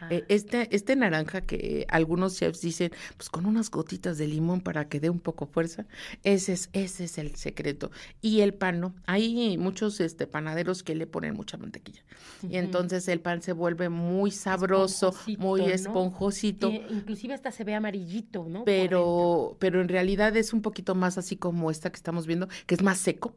Eh, 0.09 0.25
este, 0.29 0.73
este 0.75 0.95
naranja 0.95 1.41
que 1.41 1.85
algunos 1.89 2.37
chefs 2.37 2.61
dicen, 2.61 2.91
pues 3.17 3.29
con 3.29 3.45
unas 3.45 3.69
gotitas 3.69 4.17
de 4.17 4.27
limón 4.27 4.61
para 4.61 4.89
que 4.89 4.99
dé 4.99 5.09
un 5.09 5.19
poco 5.19 5.45
fuerza, 5.45 5.85
ese 6.23 6.53
es, 6.53 6.69
ese 6.73 7.03
es 7.03 7.17
el 7.17 7.35
secreto. 7.35 7.91
Y 8.21 8.41
el 8.41 8.53
pan, 8.53 8.79
¿no? 8.79 8.95
Hay 9.05 9.57
muchos 9.57 9.99
este, 9.99 10.27
panaderos 10.27 10.83
que 10.83 10.95
le 10.95 11.05
ponen 11.05 11.35
mucha 11.35 11.57
mantequilla. 11.57 12.01
Y 12.49 12.57
entonces 12.57 13.07
el 13.07 13.21
pan 13.21 13.41
se 13.41 13.53
vuelve 13.53 13.89
muy 13.89 14.31
sabroso, 14.31 15.13
muy 15.37 15.61
esponjosito. 15.61 16.71
inclusive 16.71 17.33
hasta 17.33 17.51
se 17.51 17.63
ve 17.63 17.75
amarillito, 17.75 18.45
¿no? 18.49 18.63
Pero, 18.65 19.55
pero 19.59 19.81
en 19.81 19.87
realidad 19.87 20.35
es 20.35 20.53
un 20.53 20.61
poquito 20.61 20.95
más 20.95 21.17
así 21.17 21.35
como 21.35 21.69
esta 21.69 21.91
que 21.91 21.97
estamos 21.97 22.25
viendo, 22.25 22.47
que 22.65 22.75
es 22.75 22.81
más 22.81 22.97
seco 22.97 23.35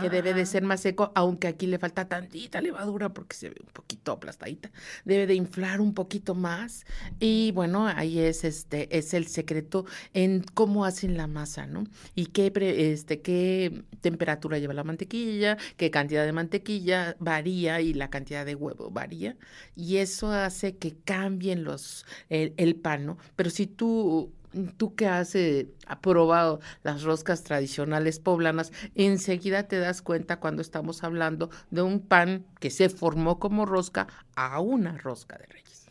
que 0.00 0.10
debe 0.10 0.34
de 0.34 0.46
ser 0.46 0.62
más 0.62 0.80
seco, 0.80 1.12
aunque 1.14 1.48
aquí 1.48 1.66
le 1.66 1.78
falta 1.78 2.08
tantita 2.08 2.60
levadura 2.60 3.10
porque 3.10 3.36
se 3.36 3.50
ve 3.50 3.56
un 3.60 3.72
poquito 3.72 4.12
aplastadita. 4.12 4.70
Debe 5.04 5.26
de 5.26 5.34
inflar 5.34 5.80
un 5.80 5.94
poquito 5.94 6.34
más 6.34 6.84
y 7.18 7.52
bueno, 7.52 7.86
ahí 7.86 8.18
es 8.18 8.44
este 8.44 8.96
es 8.96 9.14
el 9.14 9.26
secreto 9.26 9.84
en 10.14 10.42
cómo 10.54 10.84
hacen 10.84 11.16
la 11.16 11.26
masa, 11.26 11.66
¿no? 11.66 11.84
Y 12.14 12.26
qué 12.26 12.52
este 12.94 13.20
qué 13.20 13.84
temperatura 14.00 14.58
lleva 14.58 14.74
la 14.74 14.84
mantequilla, 14.84 15.56
qué 15.76 15.90
cantidad 15.90 16.24
de 16.24 16.32
mantequilla 16.32 17.16
varía 17.18 17.80
y 17.80 17.94
la 17.94 18.10
cantidad 18.10 18.46
de 18.46 18.54
huevo 18.54 18.90
varía 18.90 19.36
y 19.76 19.96
eso 19.96 20.30
hace 20.32 20.76
que 20.76 20.96
cambien 21.04 21.64
los 21.64 22.06
el, 22.28 22.54
el 22.56 22.76
pan, 22.76 23.06
¿no? 23.06 23.18
Pero 23.36 23.50
si 23.50 23.66
tú 23.66 24.32
tú 24.76 24.94
que 24.94 25.06
has 25.06 25.34
eh, 25.34 25.68
probado 26.00 26.60
las 26.82 27.02
roscas 27.02 27.42
tradicionales 27.44 28.18
poblanas, 28.18 28.72
enseguida 28.94 29.68
te 29.68 29.78
das 29.78 30.02
cuenta 30.02 30.40
cuando 30.40 30.62
estamos 30.62 31.04
hablando 31.04 31.50
de 31.70 31.82
un 31.82 32.00
pan 32.00 32.46
que 32.58 32.70
se 32.70 32.88
formó 32.88 33.38
como 33.38 33.66
rosca 33.66 34.08
a 34.34 34.60
una 34.60 34.96
rosca 34.98 35.38
de 35.38 35.46
reyes. 35.46 35.86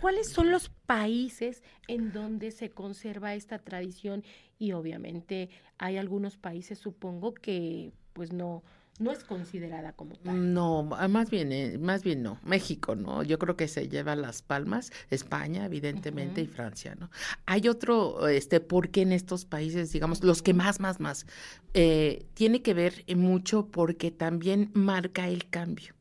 ¿cuáles 0.00 0.28
son 0.28 0.50
los 0.50 0.70
países 0.86 1.62
en 1.86 2.12
donde 2.12 2.50
se 2.50 2.70
conserva 2.70 3.34
esta 3.34 3.58
tradición? 3.58 4.24
Y 4.58 4.72
obviamente 4.72 5.50
hay 5.78 5.98
algunos 5.98 6.36
países, 6.36 6.78
supongo, 6.78 7.32
que 7.34 7.92
pues 8.12 8.32
no, 8.32 8.64
no 8.98 9.12
es 9.12 9.24
considerada 9.24 9.92
como 9.92 10.16
tal. 10.16 10.52
No, 10.52 10.82
más 10.82 11.30
bien, 11.30 11.52
eh, 11.52 11.78
más 11.78 12.02
bien 12.02 12.22
no. 12.22 12.40
México, 12.44 12.96
¿no? 12.96 13.22
Yo 13.22 13.38
creo 13.38 13.56
que 13.56 13.68
se 13.68 13.88
lleva 13.88 14.16
las 14.16 14.42
palmas, 14.42 14.92
España, 15.10 15.64
evidentemente, 15.66 16.40
y 16.40 16.46
Francia, 16.46 16.96
¿no? 16.98 17.10
Hay 17.46 17.68
otro, 17.68 18.28
este, 18.28 18.60
porque 18.60 19.02
en 19.02 19.12
estos 19.12 19.44
países, 19.44 19.92
digamos, 19.92 20.22
los 20.22 20.42
que 20.42 20.54
más, 20.54 20.80
más, 20.80 21.00
más, 21.00 21.26
eh, 21.74 22.26
tiene 22.34 22.62
que 22.62 22.74
ver 22.74 23.04
mucho 23.16 23.68
porque 23.68 24.10
también 24.10 24.70
marca 24.74 25.28
el 25.28 25.48
cambio, 25.48 25.94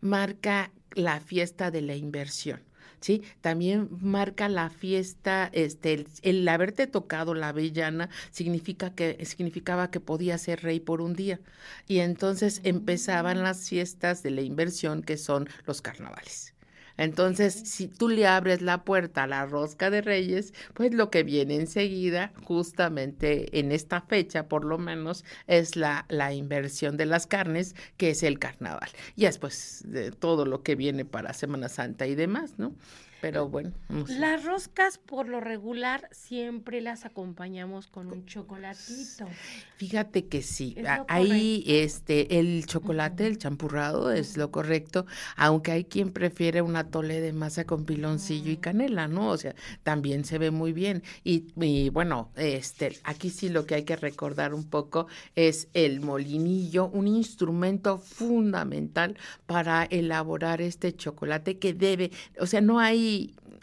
marca 0.00 0.72
la 0.94 1.20
fiesta 1.20 1.70
de 1.70 1.82
la 1.82 1.96
inversión. 1.96 2.60
¿Sí? 3.02 3.22
También 3.42 3.88
marca 4.00 4.48
la 4.48 4.70
fiesta, 4.70 5.50
este, 5.52 6.06
el, 6.22 6.48
haberte 6.48 6.86
tocado 6.86 7.34
la 7.34 7.48
avellana 7.48 8.08
significa 8.30 8.94
que, 8.94 9.24
significaba 9.26 9.90
que 9.90 10.00
podía 10.00 10.38
ser 10.38 10.62
rey 10.62 10.80
por 10.80 11.02
un 11.02 11.14
día. 11.14 11.40
Y 11.86 11.98
entonces 11.98 12.60
empezaban 12.64 13.42
las 13.42 13.68
fiestas 13.68 14.22
de 14.22 14.30
la 14.30 14.42
inversión, 14.42 15.02
que 15.02 15.16
son 15.18 15.48
los 15.66 15.82
carnavales. 15.82 16.51
Entonces, 16.96 17.54
si 17.54 17.88
tú 17.88 18.08
le 18.08 18.26
abres 18.26 18.62
la 18.62 18.84
puerta 18.84 19.24
a 19.24 19.26
la 19.26 19.46
rosca 19.46 19.90
de 19.90 20.02
reyes, 20.02 20.52
pues 20.74 20.94
lo 20.94 21.10
que 21.10 21.22
viene 21.22 21.56
enseguida, 21.56 22.32
justamente 22.44 23.58
en 23.58 23.72
esta 23.72 24.00
fecha 24.00 24.48
por 24.48 24.64
lo 24.64 24.78
menos, 24.78 25.24
es 25.46 25.76
la, 25.76 26.06
la 26.08 26.32
inversión 26.32 26.96
de 26.96 27.06
las 27.06 27.26
carnes, 27.26 27.74
que 27.96 28.10
es 28.10 28.22
el 28.22 28.38
carnaval. 28.38 28.90
Y 29.16 29.24
después 29.24 29.82
de 29.86 30.12
todo 30.12 30.44
lo 30.44 30.62
que 30.62 30.74
viene 30.74 31.04
para 31.04 31.32
Semana 31.32 31.68
Santa 31.68 32.06
y 32.06 32.14
demás, 32.14 32.54
¿no? 32.58 32.74
Pero 33.22 33.48
bueno. 33.48 33.70
Las 34.08 34.44
roscas 34.44 34.98
por 34.98 35.28
lo 35.28 35.38
regular 35.38 36.08
siempre 36.10 36.80
las 36.80 37.04
acompañamos 37.04 37.86
con 37.86 38.08
un 38.08 38.26
chocolatito. 38.26 39.28
Fíjate 39.76 40.26
que 40.26 40.42
sí, 40.42 40.74
ahí 41.06 41.62
este 41.68 42.40
el 42.40 42.66
chocolate, 42.66 43.28
el 43.28 43.38
champurrado 43.38 44.10
es 44.10 44.36
lo 44.36 44.50
correcto, 44.50 45.06
aunque 45.36 45.70
hay 45.70 45.84
quien 45.84 46.12
prefiere 46.12 46.62
una 46.62 46.90
tole 46.90 47.20
de 47.20 47.32
masa 47.32 47.64
con 47.64 47.84
piloncillo 47.84 48.50
y 48.50 48.56
mm. 48.56 48.60
canela, 48.60 49.06
¿no? 49.06 49.28
O 49.28 49.36
sea, 49.36 49.54
también 49.84 50.24
se 50.24 50.38
ve 50.38 50.50
muy 50.50 50.72
bien 50.72 51.04
y, 51.22 51.46
y 51.60 51.90
bueno, 51.90 52.32
este 52.34 52.98
aquí 53.04 53.30
sí 53.30 53.50
lo 53.50 53.66
que 53.66 53.76
hay 53.76 53.84
que 53.84 53.94
recordar 53.94 54.52
un 54.52 54.64
poco 54.64 55.06
es 55.36 55.68
el 55.74 56.00
molinillo, 56.00 56.88
un 56.88 57.06
instrumento 57.06 57.98
fundamental 57.98 59.16
para 59.46 59.84
elaborar 59.84 60.60
este 60.60 60.92
chocolate 60.96 61.60
que 61.60 61.72
debe, 61.72 62.10
o 62.40 62.46
sea, 62.46 62.60
no 62.60 62.80
hay 62.80 63.11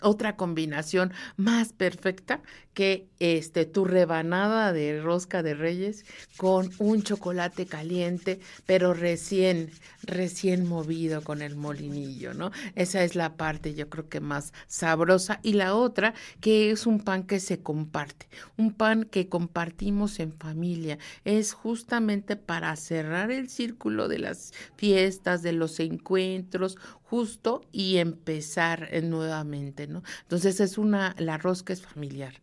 otra 0.02 0.36
combinación 0.36 1.12
más 1.38 1.74
perfecta 1.74 2.42
que 2.74 3.10
este 3.20 3.66
tu 3.66 3.84
rebanada 3.84 4.72
de 4.72 5.02
rosca 5.02 5.44
de 5.44 5.54
reyes 5.54 6.06
con 6.38 6.72
un 6.78 7.04
chocolate 7.04 7.66
caliente, 7.66 8.40
pero 8.66 8.94
recién 8.94 9.70
recién 10.04 10.66
movido 10.68 11.22
con 11.22 11.42
el 11.42 11.56
molinillo, 11.56 12.34
¿no? 12.34 12.52
Esa 12.76 13.04
es 13.04 13.16
la 13.16 13.36
parte 13.36 13.74
yo 13.74 13.90
creo 13.90 14.08
que 14.08 14.22
más 14.22 14.54
sabrosa 14.68 15.40
y 15.44 15.54
la 15.54 15.76
otra 15.76 16.14
que 16.40 16.72
es 16.72 16.88
un 16.88 17.02
pan 17.02 17.24
que 17.24 17.40
se 17.40 17.62
comparte, 17.62 18.28
un 18.58 18.74
pan 18.74 19.04
que 19.04 19.28
compartimos 19.28 20.20
en 20.20 20.32
familia, 20.34 20.98
es 21.26 21.54
justamente 21.54 22.38
para 22.38 22.76
cerrar 22.78 23.32
el 23.32 23.50
círculo 23.50 24.08
de 24.08 24.20
las 24.20 24.54
fiestas, 24.78 25.42
de 25.42 25.52
los 25.52 25.80
encuentros, 25.82 26.78
justo 27.10 27.62
y 27.72 27.98
empezar 27.98 28.90
nuevamente, 29.04 29.88
¿no? 29.88 30.04
Entonces 30.22 30.60
es 30.60 30.78
una 30.78 31.16
la 31.18 31.38
rosca 31.38 31.74
es 31.74 31.82
familiar. 31.82 32.34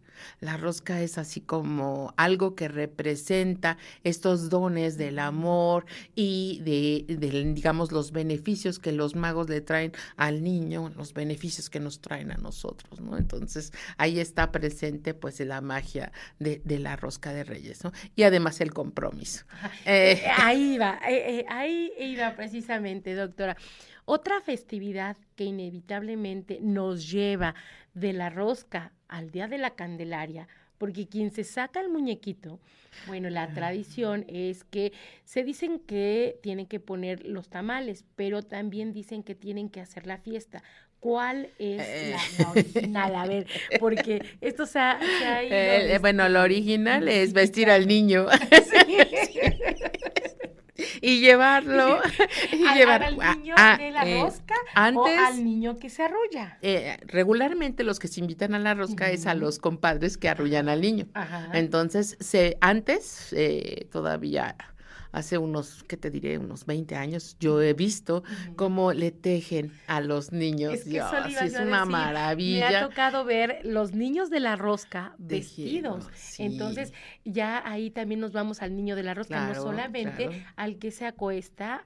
La 0.41 0.57
rosca 0.57 1.01
es 1.03 1.19
así 1.19 1.41
como 1.41 2.15
algo 2.17 2.55
que 2.55 2.69
representa 2.69 3.77
estos 4.05 4.49
dones 4.49 4.97
del 4.97 5.19
amor 5.19 5.87
y 6.15 6.61
de, 6.65 7.53
digamos, 7.55 7.93
los 7.93 8.13
beneficios 8.13 8.79
que 8.79 8.93
los 8.93 9.15
magos 9.15 9.49
le 9.49 9.61
traen 9.61 9.93
al 10.17 10.43
niño, 10.43 10.91
los 10.97 11.13
beneficios 11.13 11.71
que 11.71 11.81
nos 11.81 12.01
traen 12.01 12.31
a 12.31 12.37
nosotros, 12.37 13.01
¿no? 13.01 13.17
Entonces, 13.17 13.73
ahí 13.97 14.19
está 14.19 14.53
presente, 14.53 15.15
pues, 15.15 15.41
la 15.41 15.61
magia 15.61 16.13
de, 16.39 16.61
la 16.79 16.97
rosca 16.97 17.33
de 17.33 17.45
reyes, 17.45 17.85
¿no? 17.85 17.93
Y 18.15 18.23
además 18.23 18.61
el 18.61 18.73
compromiso. 18.73 19.45
Eh, 19.85 20.23
ahí 20.39 20.79
va, 20.81 20.99
eh, 21.09 21.41
eh, 21.41 21.47
ahí 21.49 21.93
iba 21.99 22.35
precisamente, 22.37 23.15
doctora. 23.15 23.57
Otra 24.09 24.41
festividad 24.41 25.17
que 25.35 25.43
inevitablemente 25.43 26.61
nos 26.63 27.11
lleva 27.11 27.57
de 27.93 28.13
la 28.13 28.31
rosca 28.31 28.93
al 29.09 29.33
día 29.33 29.49
de 29.49 29.59
la 29.59 29.75
Candelaria, 29.75 30.47
porque 30.79 31.09
quien 31.09 31.33
se 31.33 31.43
saca 31.43 31.81
el 31.81 31.89
muñequito, 31.89 32.61
bueno, 33.09 33.31
la 33.31 33.53
tradición 33.53 34.25
es 34.29 34.63
que 34.63 34.93
se 35.25 35.43
dicen 35.43 35.81
que 35.81 36.39
tienen 36.41 36.67
que 36.67 36.79
poner 36.79 37.27
los 37.27 37.49
tamales, 37.49 38.05
pero 38.15 38.43
también 38.43 38.93
dicen 38.93 39.25
que 39.25 39.35
tienen 39.35 39.69
que 39.71 39.81
hacer 39.81 40.07
la 40.07 40.19
fiesta. 40.19 40.63
¿Cuál 41.01 41.51
es 41.59 41.79
la, 41.79 42.17
eh. 42.17 42.47
original? 42.51 43.15
A 43.17 43.27
ver, 43.27 43.47
porque 43.81 44.25
esto 44.41 44.67
se 44.67 44.79
ha, 44.79 44.99
eh, 45.43 45.99
bueno, 46.01 46.29
lo 46.29 46.43
original 46.43 47.09
es 47.09 47.33
vestir 47.33 47.71
al 47.71 47.89
niño. 47.89 48.27
y 51.01 51.21
llevarlo 51.21 52.01
y 52.53 52.75
llevar 52.75 53.03
al 53.03 53.17
niño 53.17 53.55
de 53.79 53.91
la 53.91 54.09
eh, 54.09 54.23
rosca 54.23 54.55
o 54.95 55.07
al 55.07 55.45
niño 55.45 55.79
que 55.79 55.91
se 55.91 56.03
arrulla. 56.03 56.59
Eh, 56.63 56.99
regularmente 57.07 57.85
los 57.85 57.99
que 57.99 58.09
se 58.09 58.21
invitan 58.21 58.55
a 58.55 58.59
la 58.59 58.75
rosca 58.75 59.11
es 59.11 59.27
a 59.27 59.35
los 59.35 59.59
compadres 59.59 60.17
que 60.17 60.29
arrullan 60.29 60.69
al 60.69 60.81
niño. 60.81 61.07
Entonces, 61.53 62.17
se 62.21 62.57
antes 62.61 63.33
eh, 63.33 63.89
todavía 63.91 64.57
hace 65.17 65.39
unos, 65.39 65.83
¿qué 65.85 65.97
te 65.97 66.11
diré? 66.11 66.37
Unos 66.37 66.67
20 66.67 66.95
años, 66.95 67.37
yo 67.41 67.63
he 67.63 67.73
visto 67.73 68.23
cómo 68.55 68.93
le 68.93 69.13
tejen 69.13 69.73
a 69.87 70.03
los 70.03 70.31
niños. 70.31 70.75
Es, 70.75 70.85
que 70.85 70.99
es 70.99 71.59
una 71.59 71.87
maravilla. 71.87 72.69
Me 72.69 72.77
ha 72.77 72.89
tocado 72.89 73.25
ver 73.25 73.61
los 73.65 73.93
niños 73.95 74.29
de 74.29 74.41
la 74.41 74.57
rosca 74.57 75.15
vestidos. 75.17 76.07
Entonces, 76.39 76.93
ya 77.25 77.63
ahí 77.67 77.91
también 77.91 78.21
nos 78.21 78.33
vamos 78.33 78.61
al 78.61 78.77
niño 78.77 78.95
de 78.95 79.05
la 79.05 79.15
rosca, 79.15 79.49
no 79.49 79.55
solamente 79.55 80.45
al 80.55 80.77
que 80.77 80.91
se 80.91 81.07
acuesta, 81.07 81.83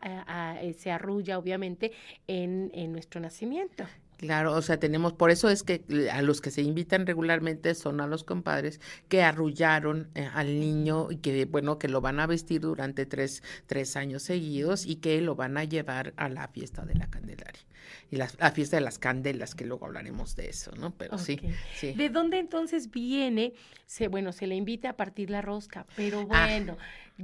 eh, 0.61 0.75
se 0.77 0.91
arrulla, 0.91 1.39
obviamente, 1.39 1.93
en, 2.27 2.73
en 2.75 2.91
nuestro 2.91 3.21
nacimiento. 3.21 3.85
Claro, 4.21 4.53
o 4.53 4.61
sea, 4.61 4.79
tenemos, 4.79 5.15
por 5.15 5.31
eso 5.31 5.49
es 5.49 5.63
que 5.63 5.83
a 6.13 6.21
los 6.21 6.43
que 6.43 6.51
se 6.51 6.61
invitan 6.61 7.07
regularmente 7.07 7.75
son 7.75 8.03
a 8.03 8.07
los 8.07 8.23
compadres 8.23 8.79
que 9.09 9.23
arrullaron 9.23 10.11
eh, 10.15 10.29
al 10.35 10.61
niño 10.61 11.11
y 11.11 11.17
que, 11.17 11.47
bueno, 11.47 11.79
que 11.79 11.89
lo 11.89 12.03
van 12.03 12.21
a 12.21 12.27
vestir 12.27 12.61
durante 12.61 13.07
tres, 13.07 13.43
tres 13.65 13.97
años 13.97 14.23
seguidos 14.23 14.85
y 14.85 14.97
que 14.97 15.19
lo 15.23 15.37
van 15.37 15.57
a 15.57 15.65
llevar 15.65 16.13
a 16.19 16.29
la 16.29 16.49
fiesta 16.49 16.85
de 16.85 16.97
la 16.97 17.09
Candelaria 17.09 17.63
y 18.11 18.17
la, 18.17 18.29
fiesta 18.29 18.77
de 18.77 18.83
las 18.83 18.99
candelas, 18.99 19.55
que 19.55 19.65
luego 19.65 19.87
hablaremos 19.87 20.37
de 20.37 20.51
eso, 20.51 20.73
¿no? 20.73 20.91
Pero 20.91 21.17
sí, 21.17 21.41
sí. 21.77 21.95
¿De 21.95 22.11
dónde 22.11 22.39
entonces 22.39 22.91
viene? 22.91 23.55
Se, 23.87 24.09
bueno, 24.09 24.33
se 24.33 24.47
le 24.47 24.55
invita 24.57 24.91
a 24.91 24.97
partir 24.97 25.31
la 25.31 25.43
rosca, 25.43 25.87
pero 25.97 26.29
ah. 26.31 26.49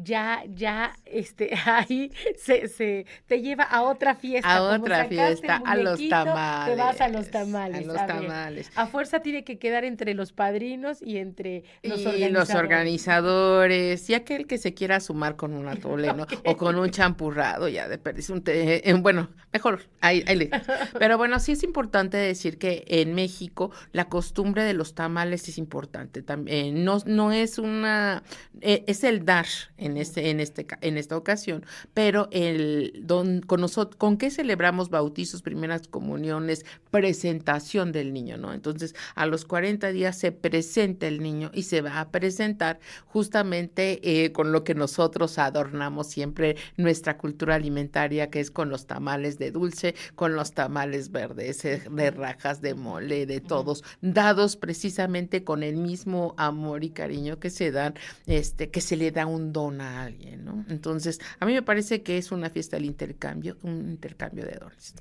Ya, 0.03 0.43
ya, 0.55 0.95
este, 1.05 1.51
ahí 1.67 2.13
se, 2.37 2.69
se 2.69 3.07
te 3.27 3.41
lleva 3.41 3.65
a 3.65 3.83
otra 3.83 4.15
fiesta. 4.15 4.57
A 4.57 4.63
otra 4.63 5.07
fiesta, 5.07 5.63
a 5.65 5.77
los 5.77 6.09
tamales. 6.09 6.75
Te 6.75 6.83
vas 6.83 7.01
a 7.01 7.09
los 7.09 7.31
tamales. 7.31 7.89
A 7.89 7.93
los 7.93 8.07
tamales. 8.07 8.71
a 8.75 8.87
fuerza 8.87 9.21
tiene 9.21 9.45
que 9.45 9.59
quedar 9.59 9.85
entre 9.85 10.15
los 10.15 10.33
padrinos 10.33 11.03
y 11.03 11.19
entre 11.19 11.65
los 11.83 12.01
y 12.01 12.07
organizadores. 12.07 12.33
los 12.33 12.51
organizadores, 12.55 14.11
y 14.11 14.15
aquel 14.15 14.47
que 14.47 14.59
se 14.59 14.75
quiera 14.75 15.01
sumar 15.01 15.37
con 15.37 15.53
un 15.53 15.69
atole, 15.69 16.13
¿no? 16.15 16.27
O 16.45 16.57
con 16.57 16.77
un 16.77 16.91
champurrado, 16.91 17.69
ya 17.69 17.89
de 17.89 17.99
perdiz 17.99 18.31
un 18.31 18.43
té, 18.43 18.89
eh, 18.89 18.95
bueno, 18.95 19.29
mejor, 19.53 19.81
ahí, 20.01 20.25
ahí 20.27 20.37
le. 20.37 20.51
Pero 20.99 21.19
bueno, 21.19 21.39
sí 21.41 21.53
es 21.53 21.63
importante 21.63 22.17
decir 22.17 22.59
que 22.59 22.85
en 22.89 23.15
México 23.15 23.71
la 23.93 24.09
costumbre 24.09 24.65
de 24.65 24.75
los 24.75 24.95
tamales 24.95 25.49
es 25.49 25.59
importante. 25.59 26.23
También, 26.23 26.85
no, 26.85 26.99
no 27.07 27.33
es 27.33 27.59
una, 27.59 28.23
eh, 28.61 28.85
es 28.87 29.05
el 29.05 29.25
dar 29.25 29.47
en, 29.87 29.97
este, 29.97 30.31
en, 30.31 30.41
este, 30.41 30.67
en 30.81 30.99
esta 30.99 31.17
ocasión, 31.17 31.65
pero 31.95 32.29
el 32.33 33.03
don, 33.05 33.41
con, 33.41 33.61
nosotros, 33.61 33.97
con 33.97 34.19
qué 34.19 34.31
celebramos 34.31 34.91
bautizos, 34.91 35.43
primeras 35.43 35.89
comuniones, 35.89 36.65
presentación 36.91 37.93
del 37.93 38.13
niño, 38.13 38.37
¿no? 38.37 38.53
Entonces, 38.53 38.95
a 39.15 39.27
los 39.27 39.45
40 39.45 39.89
días 39.93 40.19
se 40.19 40.33
presenta 40.33 41.07
el 41.07 41.23
niño 41.23 41.51
y 41.55 41.63
se 41.63 41.81
va 41.81 42.01
a 42.01 42.11
presentar 42.11 42.79
justamente 43.07 44.01
eh, 44.03 44.33
con 44.33 44.53
lo 44.53 44.65
que 44.65 44.75
nosotros 44.75 45.39
adornamos 45.39 46.09
siempre 46.09 46.57
nuestra 46.77 47.17
cultura 47.17 47.55
alimentaria, 47.55 48.31
que 48.31 48.41
es 48.41 48.51
con 48.51 48.69
los 48.69 48.87
tamales 48.87 49.39
de 49.39 49.51
dulce, 49.51 49.95
con 50.15 50.35
los 50.35 50.53
tamales 50.53 51.11
verdes, 51.11 51.65
eh, 51.65 51.83
de 51.91 52.11
rajas, 52.11 52.61
de 52.61 52.75
mole, 52.75 53.27
de 53.27 53.41
todos, 53.41 53.85
dados 54.01 54.57
precisamente 54.57 55.45
con 55.45 55.63
el 55.63 55.77
mismo 55.77 56.35
amor 56.37 56.85
y 56.85 56.91
cariño 56.91 57.39
que 57.39 57.51
se 57.51 57.71
dan, 57.71 57.95
este, 58.27 58.71
que 58.71 58.81
se 58.81 58.97
le 58.97 59.11
da 59.11 59.27
un 59.27 59.53
don 59.53 59.76
a 59.81 60.03
alguien, 60.03 60.45
¿no? 60.45 60.65
Entonces, 60.69 61.21
a 61.41 61.47
mí 61.47 61.53
me 61.53 61.63
parece 61.63 62.03
que 62.03 62.19
es 62.19 62.33
una 62.33 62.51
fiesta 62.51 62.77
del 62.77 62.87
intercambio, 62.87 63.57
un 63.63 63.89
intercambio 63.91 64.45
de 64.45 64.53
dones. 64.53 64.95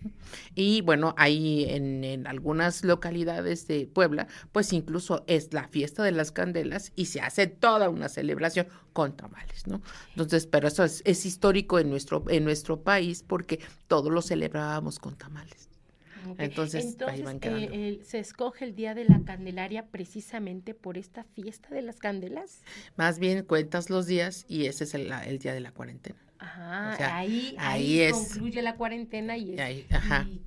Y 0.54 0.82
bueno, 0.82 1.14
ahí 1.18 1.66
en, 1.70 2.26
algunas 2.28 2.84
localidades 2.84 3.68
de 3.68 3.88
Puebla, 3.88 4.28
pues 4.52 4.74
incluso 4.74 5.24
es 5.28 5.54
la 5.54 5.68
fiesta 5.68 6.04
de 6.04 6.12
las 6.12 6.32
candelas 6.32 6.92
y 6.96 7.06
se 7.06 7.22
hace 7.22 7.48
toda 7.48 7.90
una 7.90 8.10
celebración 8.10 8.68
con 8.94 9.16
tamales, 9.16 9.68
¿no? 9.68 9.82
Entonces, 10.10 10.48
pero 10.48 10.68
eso 10.68 10.84
es, 10.84 11.02
es 11.06 11.26
histórico 11.26 11.80
en 11.80 11.90
nuestro, 11.90 12.24
en 12.30 12.44
nuestro 12.44 12.82
país 12.82 13.24
porque 13.28 13.60
todos 13.88 14.12
lo 14.12 14.22
celebrábamos 14.22 15.00
con 15.00 15.16
tamales. 15.16 15.75
Entonces, 16.38 16.98
ahí 17.08 17.22
van 17.22 17.40
eh, 17.42 18.00
¿se 18.04 18.20
escoge 18.20 18.66
el 18.66 18.76
día 18.76 18.94
de 18.94 19.06
la 19.06 19.22
Candelaria 19.24 19.88
precisamente 19.88 20.74
por 20.74 20.98
esta 20.98 21.24
fiesta 21.24 21.70
de 21.70 21.82
las 21.82 21.98
candelas? 21.98 22.62
Más 22.96 23.20
bien 23.20 23.44
cuentas 23.44 23.90
los 23.90 24.08
días 24.08 24.46
y 24.48 24.66
ese 24.66 24.86
es 24.86 24.94
el, 24.94 25.10
día 25.40 25.54
de 25.54 25.60
la 25.60 25.72
cuarentena. 25.72 26.20
Ajá, 26.38 27.18
ahí, 27.18 27.56
ahí, 27.58 28.12
concluye 28.12 28.62
la 28.62 28.76
cuarentena 28.76 29.38
y, 29.38 29.56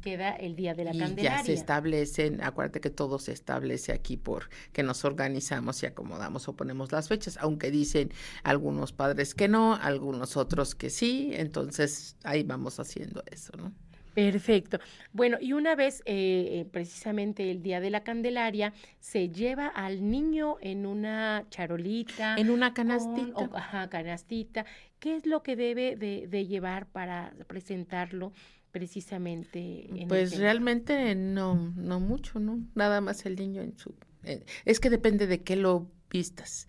queda 0.03 0.31
el 0.33 0.55
día 0.55 0.75
de 0.75 0.85
la 0.85 0.95
y 0.95 0.99
Candelaria. 0.99 1.39
Ya 1.39 1.45
se 1.45 1.55
establecen, 1.55 2.43
acuérdate 2.43 2.81
que 2.81 2.91
todo 2.91 3.19
se 3.19 3.33
establece 3.33 3.93
aquí 3.93 4.17
por 4.17 4.51
que 4.73 4.83
nos 4.83 5.05
organizamos 5.05 5.83
y 5.83 5.87
acomodamos 5.87 6.47
o 6.47 6.55
ponemos 6.55 6.93
las 6.93 7.09
fechas, 7.09 7.39
aunque 7.41 7.71
dicen 7.71 8.13
algunos 8.43 8.93
padres 8.93 9.35
que 9.35 9.49
no, 9.49 9.75
algunos 9.75 10.37
otros 10.37 10.75
que 10.75 10.91
sí, 10.91 11.31
entonces 11.33 12.17
ahí 12.23 12.43
vamos 12.43 12.79
haciendo 12.79 13.25
eso, 13.31 13.57
¿no? 13.57 13.73
Perfecto. 14.19 14.81
Bueno, 15.13 15.39
y 15.41 15.53
una 15.53 15.77
vez, 15.77 16.03
eh, 16.05 16.49
eh, 16.51 16.67
precisamente 16.73 17.53
el 17.53 17.63
día 17.63 17.79
de 17.81 17.89
la 17.91 18.03
Candelaria, 18.03 18.73
se 18.99 19.29
lleva 19.29 19.69
al 19.69 20.11
niño 20.11 20.57
en 20.61 20.87
una 20.87 21.47
charolita. 21.51 22.35
En 22.37 22.51
una 22.51 22.75
canastita. 22.75 23.49
ajá, 23.55 23.89
canastita. 23.89 24.67
¿Qué 24.99 25.15
es 25.15 25.25
lo 25.25 25.45
que 25.45 25.55
debe 25.55 25.95
de, 25.95 26.47
llevar 26.47 26.87
para 26.87 27.33
presentarlo? 27.47 28.33
precisamente. 28.71 29.89
En 30.03 30.09
pues 30.09 30.37
realmente 30.37 31.15
no, 31.15 31.73
no 31.75 32.01
mucho, 32.01 32.39
¿no? 32.39 32.61
Nada 32.75 33.01
más 33.01 33.25
el 33.25 33.35
niño 33.37 33.63
en 33.63 33.77
su... 33.79 33.95
Eh, 34.25 34.45
es 34.67 34.79
que 34.79 34.91
depende 34.91 35.27
de 35.27 35.43
qué 35.43 35.57
lo 35.57 35.91
pistas, 36.09 36.67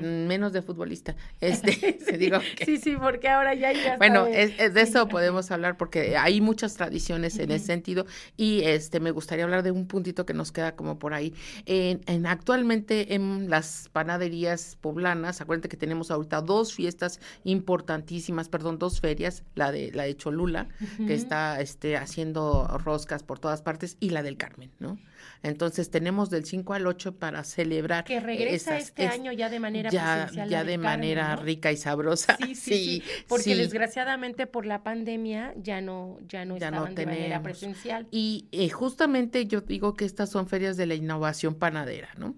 menos 0.00 0.52
de 0.52 0.62
futbolista. 0.62 1.16
Este, 1.40 1.98
se 2.04 2.18
digo 2.18 2.38
Sí, 2.64 2.76
sí, 2.76 2.96
porque 2.96 3.28
ahora 3.28 3.54
ya 3.54 3.68
hay 3.68 3.78
Bueno, 3.98 4.24
de 4.24 4.80
eso 4.80 5.08
podemos 5.08 5.50
hablar 5.50 5.76
porque 5.76 6.16
hay 6.16 6.40
muchas 6.40 6.74
tradiciones 6.74 7.38
en 7.38 7.50
ese 7.50 7.66
sentido 7.66 8.06
y 8.36 8.62
este 8.62 9.00
me 9.00 9.10
gustaría 9.10 9.44
hablar 9.44 9.62
de 9.62 9.70
un 9.70 9.86
puntito 9.86 10.26
que 10.26 10.34
nos 10.34 10.52
queda 10.52 10.76
como 10.76 10.98
por 10.98 11.14
ahí. 11.14 11.34
En, 11.64 12.26
actualmente 12.26 13.14
en 13.14 13.50
las 13.50 13.88
panaderías 13.92 14.76
poblanas, 14.80 15.40
acuérdate 15.40 15.68
que 15.68 15.76
tenemos 15.76 16.10
ahorita 16.10 16.42
dos 16.42 16.74
fiestas 16.74 17.20
importantísimas, 17.44 18.48
perdón, 18.48 18.78
dos 18.78 19.00
ferias, 19.00 19.42
la 19.54 19.72
de 19.72 19.90
la 19.92 20.04
de 20.04 20.16
Cholula, 20.16 20.68
que 21.06 21.14
está 21.14 21.60
este 21.60 21.96
haciendo 21.96 22.66
roscas 22.78 23.22
por 23.22 23.38
todas 23.38 23.62
partes 23.62 23.96
y 24.00 24.10
la 24.10 24.22
del 24.22 24.36
Carmen, 24.36 24.70
¿no? 24.78 24.98
Entonces 25.42 25.90
tenemos 25.90 26.30
del 26.30 26.44
5 26.44 26.74
al 26.74 26.86
8 26.86 27.16
para 27.16 27.44
celebrar. 27.44 28.04
Que 28.04 28.20
regresa 28.20 28.78
este 28.78 29.06
año 29.06 29.32
ya 29.32 29.48
de 29.48 29.60
manera 29.60 29.90
ya, 29.90 30.30
Ya 30.48 30.64
de 30.64 30.78
manera 30.78 31.36
rica 31.36 31.72
y 31.72 31.76
sabrosa. 31.76 32.36
Sí, 32.36 32.54
sí, 32.54 32.84
sí, 32.84 33.02
porque 33.28 33.56
desgraciadamente 33.56 34.46
por 34.46 34.66
la 34.66 34.82
pandemia 34.82 35.54
ya 35.56 35.80
no, 35.80 36.18
ya 36.28 36.44
no 36.44 36.56
estaban 36.56 36.94
de 36.94 37.06
manera 37.06 37.42
presencial. 37.42 38.06
Y 38.10 38.46
eh, 38.52 38.68
justamente 38.70 39.46
yo 39.46 39.60
digo 39.60 39.94
que 39.94 40.04
estas 40.04 40.30
son 40.30 40.48
ferias 40.48 40.76
de 40.76 40.86
la 40.86 40.94
innovación 40.94 41.54
panadera, 41.54 42.08
¿no? 42.16 42.34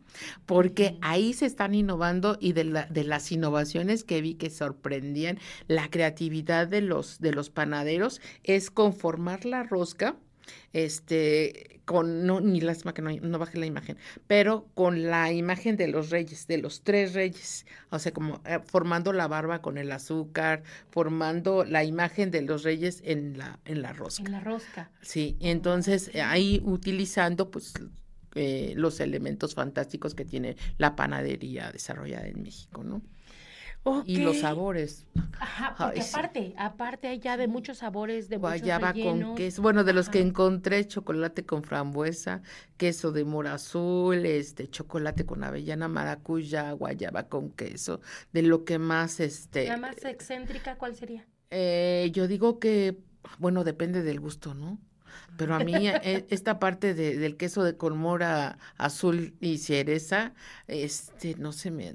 Porque 0.46 0.98
ahí 1.00 1.32
se 1.32 1.46
están 1.46 1.74
innovando 1.74 2.36
y 2.40 2.52
de, 2.52 2.64
la, 2.64 2.86
de 2.86 3.04
las 3.04 3.30
innovaciones 3.32 4.04
que 4.04 4.20
vi 4.20 4.34
que 4.34 4.50
sorprendían 4.50 5.38
la 5.66 5.88
creatividad 5.90 6.66
de 6.66 6.80
los, 6.80 7.20
de 7.20 7.32
los 7.32 7.50
panaderos 7.50 8.20
es 8.44 8.70
conformar 8.70 9.44
la 9.44 9.62
rosca 9.62 10.16
este, 10.72 11.80
con, 11.84 12.26
no, 12.26 12.40
ni 12.40 12.60
lástima 12.60 12.92
que 12.92 13.02
no, 13.02 13.10
no 13.10 13.38
baje 13.38 13.58
la 13.58 13.66
imagen, 13.66 13.96
pero 14.26 14.66
con 14.74 15.04
la 15.04 15.32
imagen 15.32 15.76
de 15.76 15.88
los 15.88 16.10
reyes, 16.10 16.46
de 16.46 16.58
los 16.58 16.82
tres 16.82 17.14
reyes, 17.14 17.66
o 17.90 17.98
sea, 17.98 18.12
como 18.12 18.40
eh, 18.44 18.60
formando 18.66 19.12
la 19.12 19.26
barba 19.26 19.62
con 19.62 19.78
el 19.78 19.90
azúcar, 19.92 20.62
formando 20.90 21.64
la 21.64 21.84
imagen 21.84 22.30
de 22.30 22.42
los 22.42 22.62
reyes 22.62 23.00
en 23.04 23.38
la, 23.38 23.58
en 23.64 23.82
la 23.82 23.92
rosca. 23.92 24.22
En 24.24 24.32
la 24.32 24.40
rosca. 24.40 24.90
Sí, 25.00 25.36
entonces 25.40 26.10
ahí 26.14 26.60
utilizando 26.64 27.50
pues 27.50 27.72
eh, 28.34 28.74
los 28.76 29.00
elementos 29.00 29.54
fantásticos 29.54 30.14
que 30.14 30.24
tiene 30.24 30.56
la 30.76 30.94
panadería 30.94 31.72
desarrollada 31.72 32.26
en 32.26 32.42
México, 32.42 32.84
¿no? 32.84 33.02
Y 34.04 34.18
los 34.18 34.38
sabores. 34.38 35.06
Ajá, 35.40 35.74
porque 35.76 36.00
aparte, 36.00 36.54
aparte 36.56 37.08
hay 37.08 37.18
ya 37.18 37.36
de 37.36 37.46
muchos 37.48 37.78
sabores, 37.78 38.28
de 38.28 38.36
Guayaba 38.36 38.92
con 38.92 39.34
queso, 39.34 39.62
bueno, 39.62 39.84
de 39.84 39.92
los 39.92 40.08
que 40.08 40.20
encontré, 40.20 40.86
chocolate 40.86 41.44
con 41.44 41.62
frambuesa, 41.62 42.42
queso 42.76 43.12
de 43.12 43.24
mora 43.24 43.54
azul, 43.54 44.26
este, 44.26 44.68
chocolate 44.68 45.24
con 45.24 45.44
avellana, 45.44 45.88
maracuya, 45.88 46.72
guayaba 46.72 47.28
con 47.28 47.50
queso, 47.50 48.00
de 48.32 48.42
lo 48.42 48.64
que 48.64 48.78
más, 48.78 49.20
este... 49.20 49.66
¿La 49.66 49.76
más 49.76 50.04
excéntrica 50.04 50.76
cuál 50.76 50.94
sería? 50.94 51.26
Eh, 51.50 52.10
yo 52.12 52.26
digo 52.26 52.58
que, 52.58 52.98
bueno, 53.38 53.64
depende 53.64 54.02
del 54.02 54.20
gusto, 54.20 54.54
¿no? 54.54 54.78
Pero 55.36 55.54
a 55.54 55.60
mí 55.60 55.88
e, 55.88 56.26
esta 56.30 56.58
parte 56.58 56.94
de, 56.94 57.16
del 57.16 57.36
queso 57.36 57.62
de 57.62 57.76
colmora 57.76 58.58
azul 58.76 59.36
y 59.40 59.58
cereza, 59.58 60.34
este, 60.66 61.36
no 61.36 61.52
se 61.52 61.70
me 61.70 61.94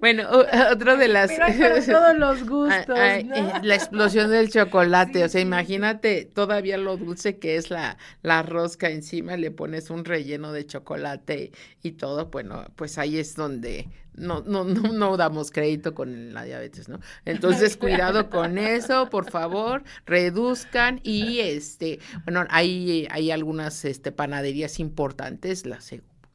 Bueno, 0.00 0.28
otro 0.72 0.96
de 0.96 1.08
las... 1.08 1.30
todos 1.86 2.16
los 2.16 2.48
gustos, 2.48 2.98
eh, 2.98 3.26
La 3.62 3.74
explosión 3.74 4.30
del 4.30 4.50
chocolate, 4.50 5.24
o 5.24 5.28
sea, 5.28 5.40
imagínate 5.40 6.24
todavía 6.24 6.76
lo 6.76 6.96
dulce 6.96 7.38
que 7.38 7.56
es 7.56 7.70
la, 7.70 7.98
la 8.22 8.42
rosca 8.42 8.90
encima, 8.90 9.36
le 9.36 9.50
pones 9.50 9.90
un 9.90 10.04
relleno 10.04 10.52
de 10.52 10.66
chocolate 10.66 11.52
y 11.82 11.92
todo, 11.92 12.26
bueno, 12.26 12.64
pues 12.76 12.98
ahí 12.98 13.18
es 13.18 13.34
donde 13.34 13.88
no, 14.18 14.42
no, 14.42 14.64
no, 14.64 14.92
no 14.92 15.16
damos 15.16 15.50
crédito 15.50 15.94
con 15.94 16.34
la 16.34 16.44
diabetes, 16.44 16.88
¿no? 16.88 17.00
Entonces, 17.24 17.76
cuidado 17.78 18.30
con 18.30 18.58
eso, 18.58 19.08
por 19.10 19.30
favor, 19.30 19.84
reduzcan 20.06 21.00
y 21.02 21.40
este, 21.40 22.00
bueno, 22.24 22.44
hay, 22.50 23.06
hay 23.10 23.30
algunas 23.30 23.84
este, 23.84 24.12
panaderías 24.12 24.80
importantes, 24.80 25.66
la 25.66 25.80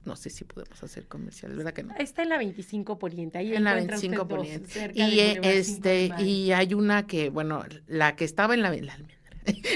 no 0.06 0.16
sé 0.16 0.30
si 0.30 0.44
podemos 0.44 0.82
hacer 0.84 1.08
comerciales, 1.08 1.58
¿verdad 1.58 1.74
que 1.74 1.84
no? 1.84 1.96
Está 1.96 2.24
en 2.24 2.30
la 2.30 2.38
25 2.38 3.00
Poniente, 3.00 3.38
ahí 3.38 3.56
en 3.56 3.64
la 3.64 3.76
25 3.76 4.28
Poniente. 4.28 4.92
Y 4.94 5.20
este 5.20 6.12
y 6.20 6.52
hay 6.52 6.74
una 6.74 7.08
que, 7.08 7.30
bueno, 7.30 7.64
la 7.88 8.16
que 8.16 8.26
estaba 8.26 8.54
en 8.54 8.62
la, 8.62 8.72
la 8.72 8.98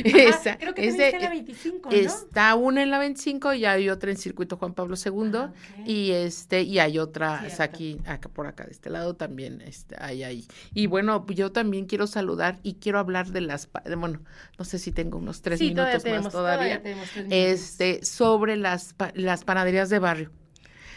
esa, 0.04 0.58
creo 0.58 0.74
que 0.74 0.88
está 0.88 1.10
en 1.10 1.22
la 1.22 1.30
25, 1.30 1.90
¿no? 1.90 1.96
Está 1.96 2.56
una 2.56 2.84
en 2.84 2.90
la 2.90 3.00
25 3.00 3.54
y 3.54 3.66
hay 3.66 3.90
otra 3.90 4.12
en 4.12 4.18
Circuito 4.18 4.58
Juan 4.58 4.74
Pablo 4.74 4.96
II 4.96 5.32
ah, 5.36 5.54
y 5.86 6.12
este 6.12 6.62
y 6.62 6.80
hay 6.80 7.00
otra 7.00 7.46
aquí 7.60 8.00
acá 8.06 8.30
por 8.30 8.48
acá 8.48 8.66
de 8.66 8.72
este 8.72 8.90
lado 8.90 9.16
también 9.16 9.62
este, 9.62 9.96
hay 10.00 10.24
ahí. 10.24 10.48
Y 10.74 10.88
bueno, 10.88 11.26
yo 11.28 11.52
también 11.52 11.86
quiero 11.86 12.08
saludar 12.08 12.60
y 12.64 12.76
quiero 12.76 13.00
hablar 13.00 13.28
de 13.28 13.42
las 13.42 13.70
bueno, 13.98 14.22
no 14.58 14.66
sé 14.66 14.80
si 14.80 14.92
tengo 14.92 15.18
unos 15.18 15.42
tres 15.42 15.60
minutos 15.60 16.04
más 16.06 16.32
todavía. 16.32 16.82
este 17.30 18.04
sobre 18.04 18.58
las 18.58 18.96
las 19.14 19.44
panaderías 19.44 19.90
de 19.90 20.00
barrio. 20.00 20.32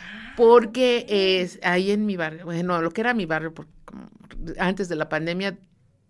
Ah, 0.01 0.35
porque 0.37 1.07
es 1.09 1.59
ahí 1.63 1.91
en 1.91 2.07
mi 2.07 2.17
barrio, 2.17 2.45
bueno, 2.45 2.81
lo 2.81 2.91
que 2.91 3.01
era 3.01 3.15
mi 3.15 3.27
barrio 3.27 3.53
porque 3.53 3.73
antes 4.59 4.89
de 4.89 4.97
la 4.97 5.09
pandemia 5.09 5.59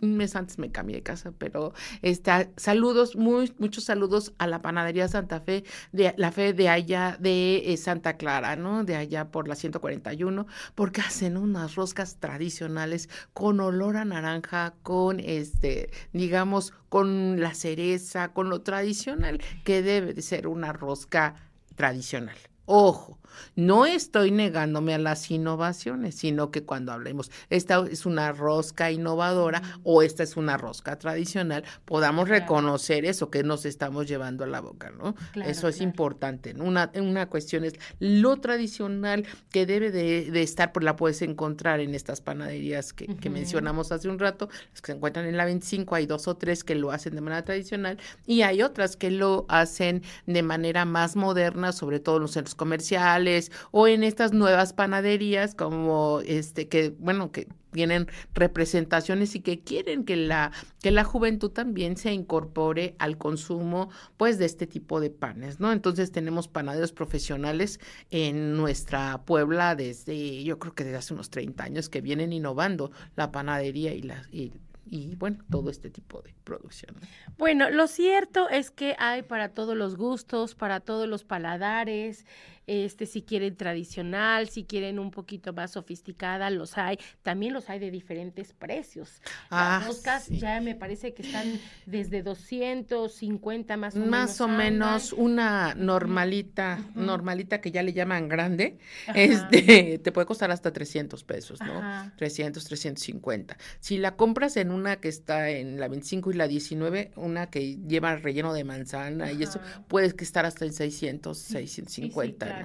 un 0.02 0.16
mes 0.16 0.36
antes 0.36 0.58
me 0.58 0.70
cambié 0.70 0.96
de 0.96 1.02
casa, 1.02 1.32
pero 1.36 1.72
está, 2.02 2.48
saludos, 2.56 3.16
muy, 3.16 3.52
muchos 3.58 3.84
saludos 3.84 4.32
a 4.38 4.46
la 4.46 4.62
panadería 4.62 5.08
Santa 5.08 5.40
Fe, 5.40 5.64
de 5.92 6.14
la 6.16 6.32
fe 6.32 6.52
de 6.52 6.68
allá 6.68 7.16
de 7.20 7.72
eh, 7.72 7.76
Santa 7.76 8.16
Clara, 8.16 8.56
¿no? 8.56 8.84
De 8.84 8.96
allá 8.96 9.30
por 9.30 9.48
la 9.48 9.54
141, 9.54 10.46
porque 10.74 11.00
hacen 11.00 11.36
unas 11.36 11.74
roscas 11.74 12.16
tradicionales 12.18 13.08
con 13.32 13.60
olor 13.60 13.96
a 13.96 14.04
naranja, 14.04 14.74
con 14.82 15.20
este, 15.20 15.90
digamos, 16.12 16.72
con 16.88 17.40
la 17.40 17.54
cereza, 17.54 18.32
con 18.32 18.50
lo 18.50 18.62
tradicional 18.62 19.40
que 19.64 19.82
debe 19.82 20.14
de 20.14 20.22
ser 20.22 20.46
una 20.46 20.72
rosca 20.72 21.34
tradicional. 21.76 22.36
Ojo, 22.72 23.18
no 23.56 23.86
estoy 23.86 24.30
negándome 24.30 24.94
a 24.94 24.98
las 24.98 25.30
innovaciones, 25.30 26.14
sino 26.14 26.50
que 26.50 26.62
cuando 26.62 26.92
hablemos, 26.92 27.30
esta 27.48 27.84
es 27.90 28.06
una 28.06 28.32
rosca 28.32 28.90
innovadora 28.90 29.62
o 29.82 30.02
esta 30.02 30.22
es 30.22 30.36
una 30.36 30.56
rosca 30.56 30.98
tradicional, 30.98 31.64
podamos 31.84 32.28
reconocer 32.28 33.04
eso 33.04 33.30
que 33.30 33.42
nos 33.42 33.64
estamos 33.64 34.06
llevando 34.06 34.44
a 34.44 34.46
la 34.46 34.60
boca, 34.60 34.90
¿no? 34.90 35.14
eso 35.44 35.68
es 35.68 35.80
importante. 35.80 36.54
Una, 36.58 36.90
una 36.94 37.28
cuestión 37.28 37.64
es 37.64 37.74
lo 37.98 38.36
tradicional 38.38 39.26
que 39.50 39.66
debe 39.66 39.90
de, 39.90 40.42
estar, 40.42 40.72
pues 40.72 40.84
la 40.84 40.96
puedes 40.96 41.22
encontrar 41.22 41.80
en 41.80 41.94
estas 41.94 42.20
panaderías 42.20 42.92
que, 42.92 43.06
que, 43.06 43.30
mencionamos 43.30 43.92
hace 43.92 44.08
un 44.08 44.18
rato, 44.18 44.48
las 44.70 44.80
que 44.80 44.92
se 44.92 44.96
encuentran 44.96 45.26
en 45.26 45.36
la 45.36 45.44
25, 45.44 45.94
hay 45.94 46.06
dos 46.06 46.28
o 46.28 46.36
tres 46.36 46.64
que 46.64 46.74
lo 46.74 46.90
hacen 46.92 47.14
de 47.14 47.20
manera 47.20 47.44
tradicional 47.44 47.98
y 48.26 48.42
hay 48.42 48.62
otras 48.62 48.96
que 48.96 49.10
lo 49.10 49.44
hacen 49.48 50.02
de 50.26 50.42
manera 50.42 50.84
más 50.84 51.16
moderna, 51.16 51.72
sobre 51.72 52.00
todo 52.00 52.16
en 52.16 52.22
los 52.22 52.32
centros 52.32 52.54
comerciales 52.60 53.50
o 53.70 53.88
en 53.88 54.04
estas 54.04 54.34
nuevas 54.34 54.74
panaderías 54.74 55.54
como 55.54 56.20
este 56.26 56.68
que 56.68 56.90
bueno 56.98 57.32
que 57.32 57.48
tienen 57.72 58.06
representaciones 58.34 59.34
y 59.34 59.40
que 59.40 59.60
quieren 59.60 60.04
que 60.04 60.16
la 60.16 60.52
que 60.82 60.90
la 60.90 61.04
juventud 61.04 61.50
también 61.50 61.96
se 61.96 62.12
incorpore 62.12 62.96
al 62.98 63.16
consumo 63.16 63.88
pues 64.18 64.36
de 64.38 64.44
este 64.44 64.66
tipo 64.66 65.00
de 65.00 65.08
panes, 65.08 65.58
¿no? 65.58 65.72
Entonces 65.72 66.12
tenemos 66.12 66.48
panaderos 66.48 66.92
profesionales 66.92 67.80
en 68.10 68.58
nuestra 68.58 69.22
Puebla 69.24 69.74
desde 69.74 70.44
yo 70.44 70.58
creo 70.58 70.74
que 70.74 70.84
desde 70.84 70.98
hace 70.98 71.14
unos 71.14 71.30
30 71.30 71.64
años 71.64 71.88
que 71.88 72.02
vienen 72.02 72.34
innovando 72.34 72.90
la 73.16 73.32
panadería 73.32 73.94
y 73.94 74.02
la 74.02 74.22
y 74.30 74.52
y 74.90 75.14
bueno, 75.14 75.38
todo 75.50 75.70
este 75.70 75.88
tipo 75.88 76.20
de 76.20 76.34
producción. 76.42 76.96
Bueno, 77.38 77.70
lo 77.70 77.86
cierto 77.86 78.48
es 78.48 78.72
que 78.72 78.96
hay 78.98 79.22
para 79.22 79.50
todos 79.50 79.76
los 79.76 79.96
gustos, 79.96 80.56
para 80.56 80.80
todos 80.80 81.08
los 81.08 81.22
paladares, 81.24 82.26
este, 82.70 83.06
si 83.06 83.22
quieren 83.22 83.56
tradicional, 83.56 84.48
si 84.48 84.62
quieren 84.62 85.00
un 85.00 85.10
poquito 85.10 85.52
más 85.52 85.72
sofisticada, 85.72 86.50
los 86.50 86.78
hay. 86.78 86.98
También 87.22 87.52
los 87.52 87.68
hay 87.68 87.80
de 87.80 87.90
diferentes 87.90 88.52
precios. 88.52 89.20
Las 89.50 89.84
roscas 89.84 90.28
ah, 90.30 90.34
ya 90.34 90.60
me 90.60 90.76
parece 90.76 91.12
que 91.12 91.22
están 91.22 91.58
desde 91.84 92.22
250 92.22 93.76
más 93.76 93.96
o 93.96 93.98
menos. 93.98 94.10
Más 94.10 94.40
o 94.40 94.46
menos 94.46 95.12
una 95.12 95.74
normalita, 95.74 96.78
normalita 96.94 97.60
que 97.60 97.72
ya 97.72 97.82
le 97.82 97.92
llaman 97.92 98.28
grande, 98.28 98.78
este, 99.16 99.98
te 100.04 100.12
puede 100.12 100.26
costar 100.28 100.52
hasta 100.52 100.72
300 100.72 101.24
pesos, 101.24 101.58
¿no? 101.60 102.12
300, 102.18 102.64
350. 102.64 103.56
Si 103.80 103.98
la 103.98 104.14
compras 104.14 104.56
en 104.56 104.70
una 104.70 105.00
que 105.00 105.08
está 105.08 105.50
en 105.50 105.80
la 105.80 105.88
25 105.88 106.30
y 106.30 106.34
la 106.34 106.46
19, 106.46 107.10
una 107.16 107.50
que 107.50 107.78
lleva 107.78 108.14
relleno 108.14 108.54
de 108.54 108.62
manzana 108.62 109.32
y 109.32 109.42
eso, 109.42 109.60
puede 109.88 110.14
que 110.14 110.22
estar 110.22 110.46
hasta 110.46 110.64
en 110.64 110.72
600, 110.72 111.36
650, 111.36 112.59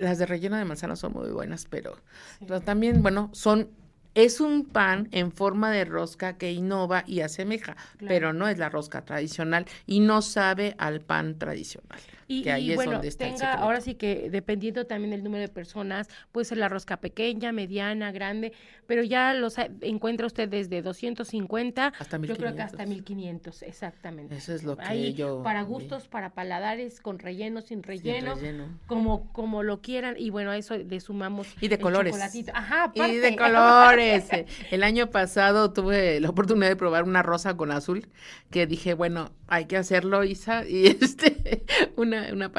las 0.00 0.18
de 0.18 0.26
relleno 0.26 0.56
de 0.56 0.64
manzana 0.64 0.96
son 0.96 1.12
muy 1.12 1.30
buenas, 1.30 1.66
pero, 1.68 1.96
también, 2.64 3.02
bueno, 3.02 3.30
son 3.32 3.68
es 4.14 4.40
un 4.40 4.64
pan 4.64 5.08
en 5.12 5.30
forma 5.30 5.70
de 5.70 5.84
rosca 5.84 6.36
que 6.36 6.50
innova 6.50 7.04
y 7.06 7.20
asemeja, 7.20 7.76
pero 8.00 8.32
no 8.32 8.48
es 8.48 8.58
la 8.58 8.68
rosca 8.68 9.04
tradicional 9.04 9.66
y 9.86 10.00
no 10.00 10.20
sabe 10.20 10.74
al 10.78 11.00
pan 11.00 11.38
tradicional. 11.38 12.00
Y, 12.30 12.74
bueno, 12.76 13.00
tenga, 13.18 13.54
ahora 13.54 13.80
sí 13.80 13.96
que 13.96 14.30
dependiendo 14.30 14.86
también 14.86 15.10
del 15.10 15.24
número 15.24 15.42
de 15.42 15.48
personas, 15.48 16.08
puede 16.30 16.44
ser 16.44 16.58
la 16.58 16.68
rosca 16.68 16.98
pequeña, 16.98 17.50
mediana, 17.50 18.12
grande, 18.12 18.52
pero 18.86 19.02
ya 19.02 19.34
los 19.34 19.56
encuentra 19.80 20.28
usted 20.28 20.48
desde 20.48 20.80
250 20.80 21.92
hasta 21.98 22.18
1500. 22.18 22.28
Yo 22.28 22.36
creo 22.36 22.56
que 22.56 22.62
hasta 22.62 22.86
1500, 22.86 23.62
exactamente. 23.62 24.36
Eso 24.36 24.54
es 24.54 24.62
lo 24.62 24.76
que 24.76 25.12
yo 25.12 25.42
para 25.42 25.62
gustos, 25.62 26.06
para 26.06 26.30
paladares, 26.30 27.00
con 27.00 27.18
relleno, 27.18 27.62
sin 27.62 27.82
relleno, 27.82 28.36
como 28.86 29.32
como 29.32 29.64
lo 29.64 29.80
quieran 29.80 30.14
y 30.16 30.30
bueno, 30.30 30.52
a 30.52 30.56
eso 30.56 30.76
le 30.76 31.00
sumamos 31.00 31.48
y 31.60 31.66
de 31.66 31.78
colores. 31.78 32.16
Ajá, 32.54 32.92
Y 32.94 33.16
de 33.16 33.36
colores. 33.36 34.28
el 34.70 34.82
año 34.84 35.10
pasado 35.10 35.72
tuve 35.72 36.20
la 36.20 36.30
oportunidad 36.30 36.68
de 36.68 36.76
probar 36.76 37.04
una 37.04 37.22
rosa 37.22 37.56
con 37.56 37.72
azul 37.72 38.06
que 38.50 38.66
dije, 38.66 38.94
bueno, 38.94 39.32
hay 39.48 39.66
que 39.66 39.76
hacerlo, 39.76 40.22
Isa, 40.24 40.64
y 40.66 40.86
este 41.00 41.64
una 41.96 42.19
una, 42.32 42.50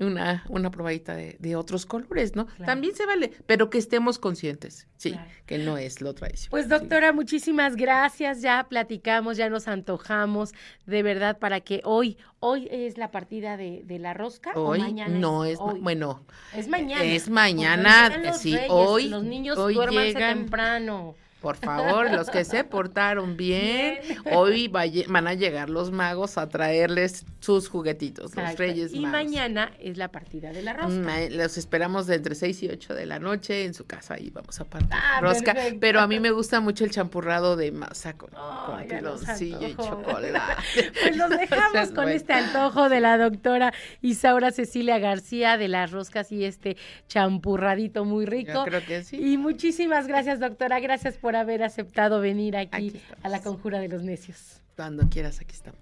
una, 0.00 0.44
una, 0.48 0.70
probadita 0.70 1.14
de, 1.14 1.56
otros 1.56 1.86
colores, 1.86 2.34
¿no? 2.36 2.46
También 2.64 2.94
se 2.94 3.06
vale, 3.06 3.32
pero 3.46 3.70
que 3.70 3.78
estemos 3.78 4.18
conscientes, 4.18 4.86
sí, 4.96 5.16
que 5.46 5.58
no 5.58 5.78
es 5.78 6.00
lo 6.00 6.14
tradicional. 6.14 6.50
Pues 6.50 6.68
doctora, 6.68 7.12
muchísimas 7.12 7.76
gracias, 7.76 8.42
ya 8.42 8.66
platicamos, 8.68 9.36
ya 9.36 9.48
nos 9.50 9.68
antojamos, 9.68 10.52
de 10.86 11.02
verdad, 11.02 11.38
para 11.38 11.60
que 11.60 11.80
hoy, 11.84 12.18
hoy 12.38 12.68
es 12.70 12.98
la 12.98 13.10
partida 13.10 13.56
de, 13.56 13.84
la 14.00 14.14
rosca 14.14 14.52
hoy, 14.54 14.80
o 14.80 14.82
mañana 14.82 15.18
no 15.18 15.44
es, 15.44 15.58
bueno, 15.58 16.24
es 16.54 16.68
mañana. 16.68 17.04
Es 17.04 17.28
mañana, 17.28 18.32
sí, 18.32 18.56
hoy. 18.68 19.08
Los 19.08 19.24
niños 19.24 19.58
hoy 19.58 19.74
llegan, 19.74 20.38
temprano. 20.38 21.14
Por 21.40 21.56
favor, 21.56 22.10
los 22.10 22.28
que 22.28 22.44
se 22.44 22.64
portaron 22.64 23.36
bien, 23.36 23.98
hoy 24.32 24.68
van 24.68 25.26
a 25.26 25.34
llegar 25.34 25.70
los 25.70 25.90
magos 25.90 26.36
a 26.36 26.48
traerles 26.48 27.24
sus 27.40 27.68
juguetitos, 27.68 28.34
los 28.36 28.58
Reyes 28.58 28.92
y 28.92 29.00
Magos. 29.00 29.20
Y 29.22 29.24
mañana 29.24 29.72
es 29.80 29.96
la 29.96 30.08
partida 30.08 30.52
de 30.52 30.62
la 30.62 30.74
rosca. 30.74 31.20
los 31.30 31.56
esperamos 31.56 32.06
de 32.06 32.16
entre 32.16 32.34
6 32.34 32.62
y 32.64 32.68
8 32.68 32.94
de 32.94 33.06
la 33.06 33.18
noche 33.18 33.64
en 33.64 33.72
su 33.72 33.86
casa 33.86 34.18
y 34.18 34.30
vamos 34.30 34.60
a 34.60 34.64
partir 34.64 34.90
ah, 34.92 35.20
rosca. 35.20 35.56
Pero 35.80 36.00
a 36.00 36.06
mí 36.06 36.20
me 36.20 36.30
gusta 36.30 36.60
mucho 36.60 36.84
el 36.84 36.90
champurrado 36.90 37.56
de 37.56 37.72
masa 37.72 38.12
con, 38.14 38.30
piloncillo 38.86 39.66
y 39.66 39.74
chocolate. 39.74 40.30
Pues 41.00 41.16
los 41.16 41.30
dejamos 41.30 41.90
con 41.92 42.08
este 42.08 42.32
antojo 42.32 42.88
de 42.88 43.00
la 43.00 43.16
doctora 43.16 43.72
Isaura 44.02 44.50
Cecilia 44.50 44.98
García 44.98 45.56
de 45.56 45.68
las 45.68 45.90
roscas 45.90 46.30
y 46.32 46.44
este 46.44 46.76
champurradito 47.08 48.04
muy 48.04 48.26
rico. 48.26 48.52
Yo 48.52 48.64
creo 48.64 48.84
que 48.84 49.02
sí. 49.02 49.16
Y 49.16 49.36
muchísimas 49.38 50.06
gracias, 50.06 50.40
doctora. 50.40 50.80
Gracias 50.80 51.16
por 51.16 51.29
haber 51.36 51.62
aceptado 51.62 52.20
venir 52.20 52.56
aquí, 52.56 53.00
a 53.22 53.28
la 53.28 53.40
Conjura 53.40 53.78
de 53.78 53.88
los 53.88 54.02
Necios. 54.02 54.60
Cuando 54.76 55.08
quieras, 55.08 55.40
aquí 55.40 55.54
estamos. 55.54 55.80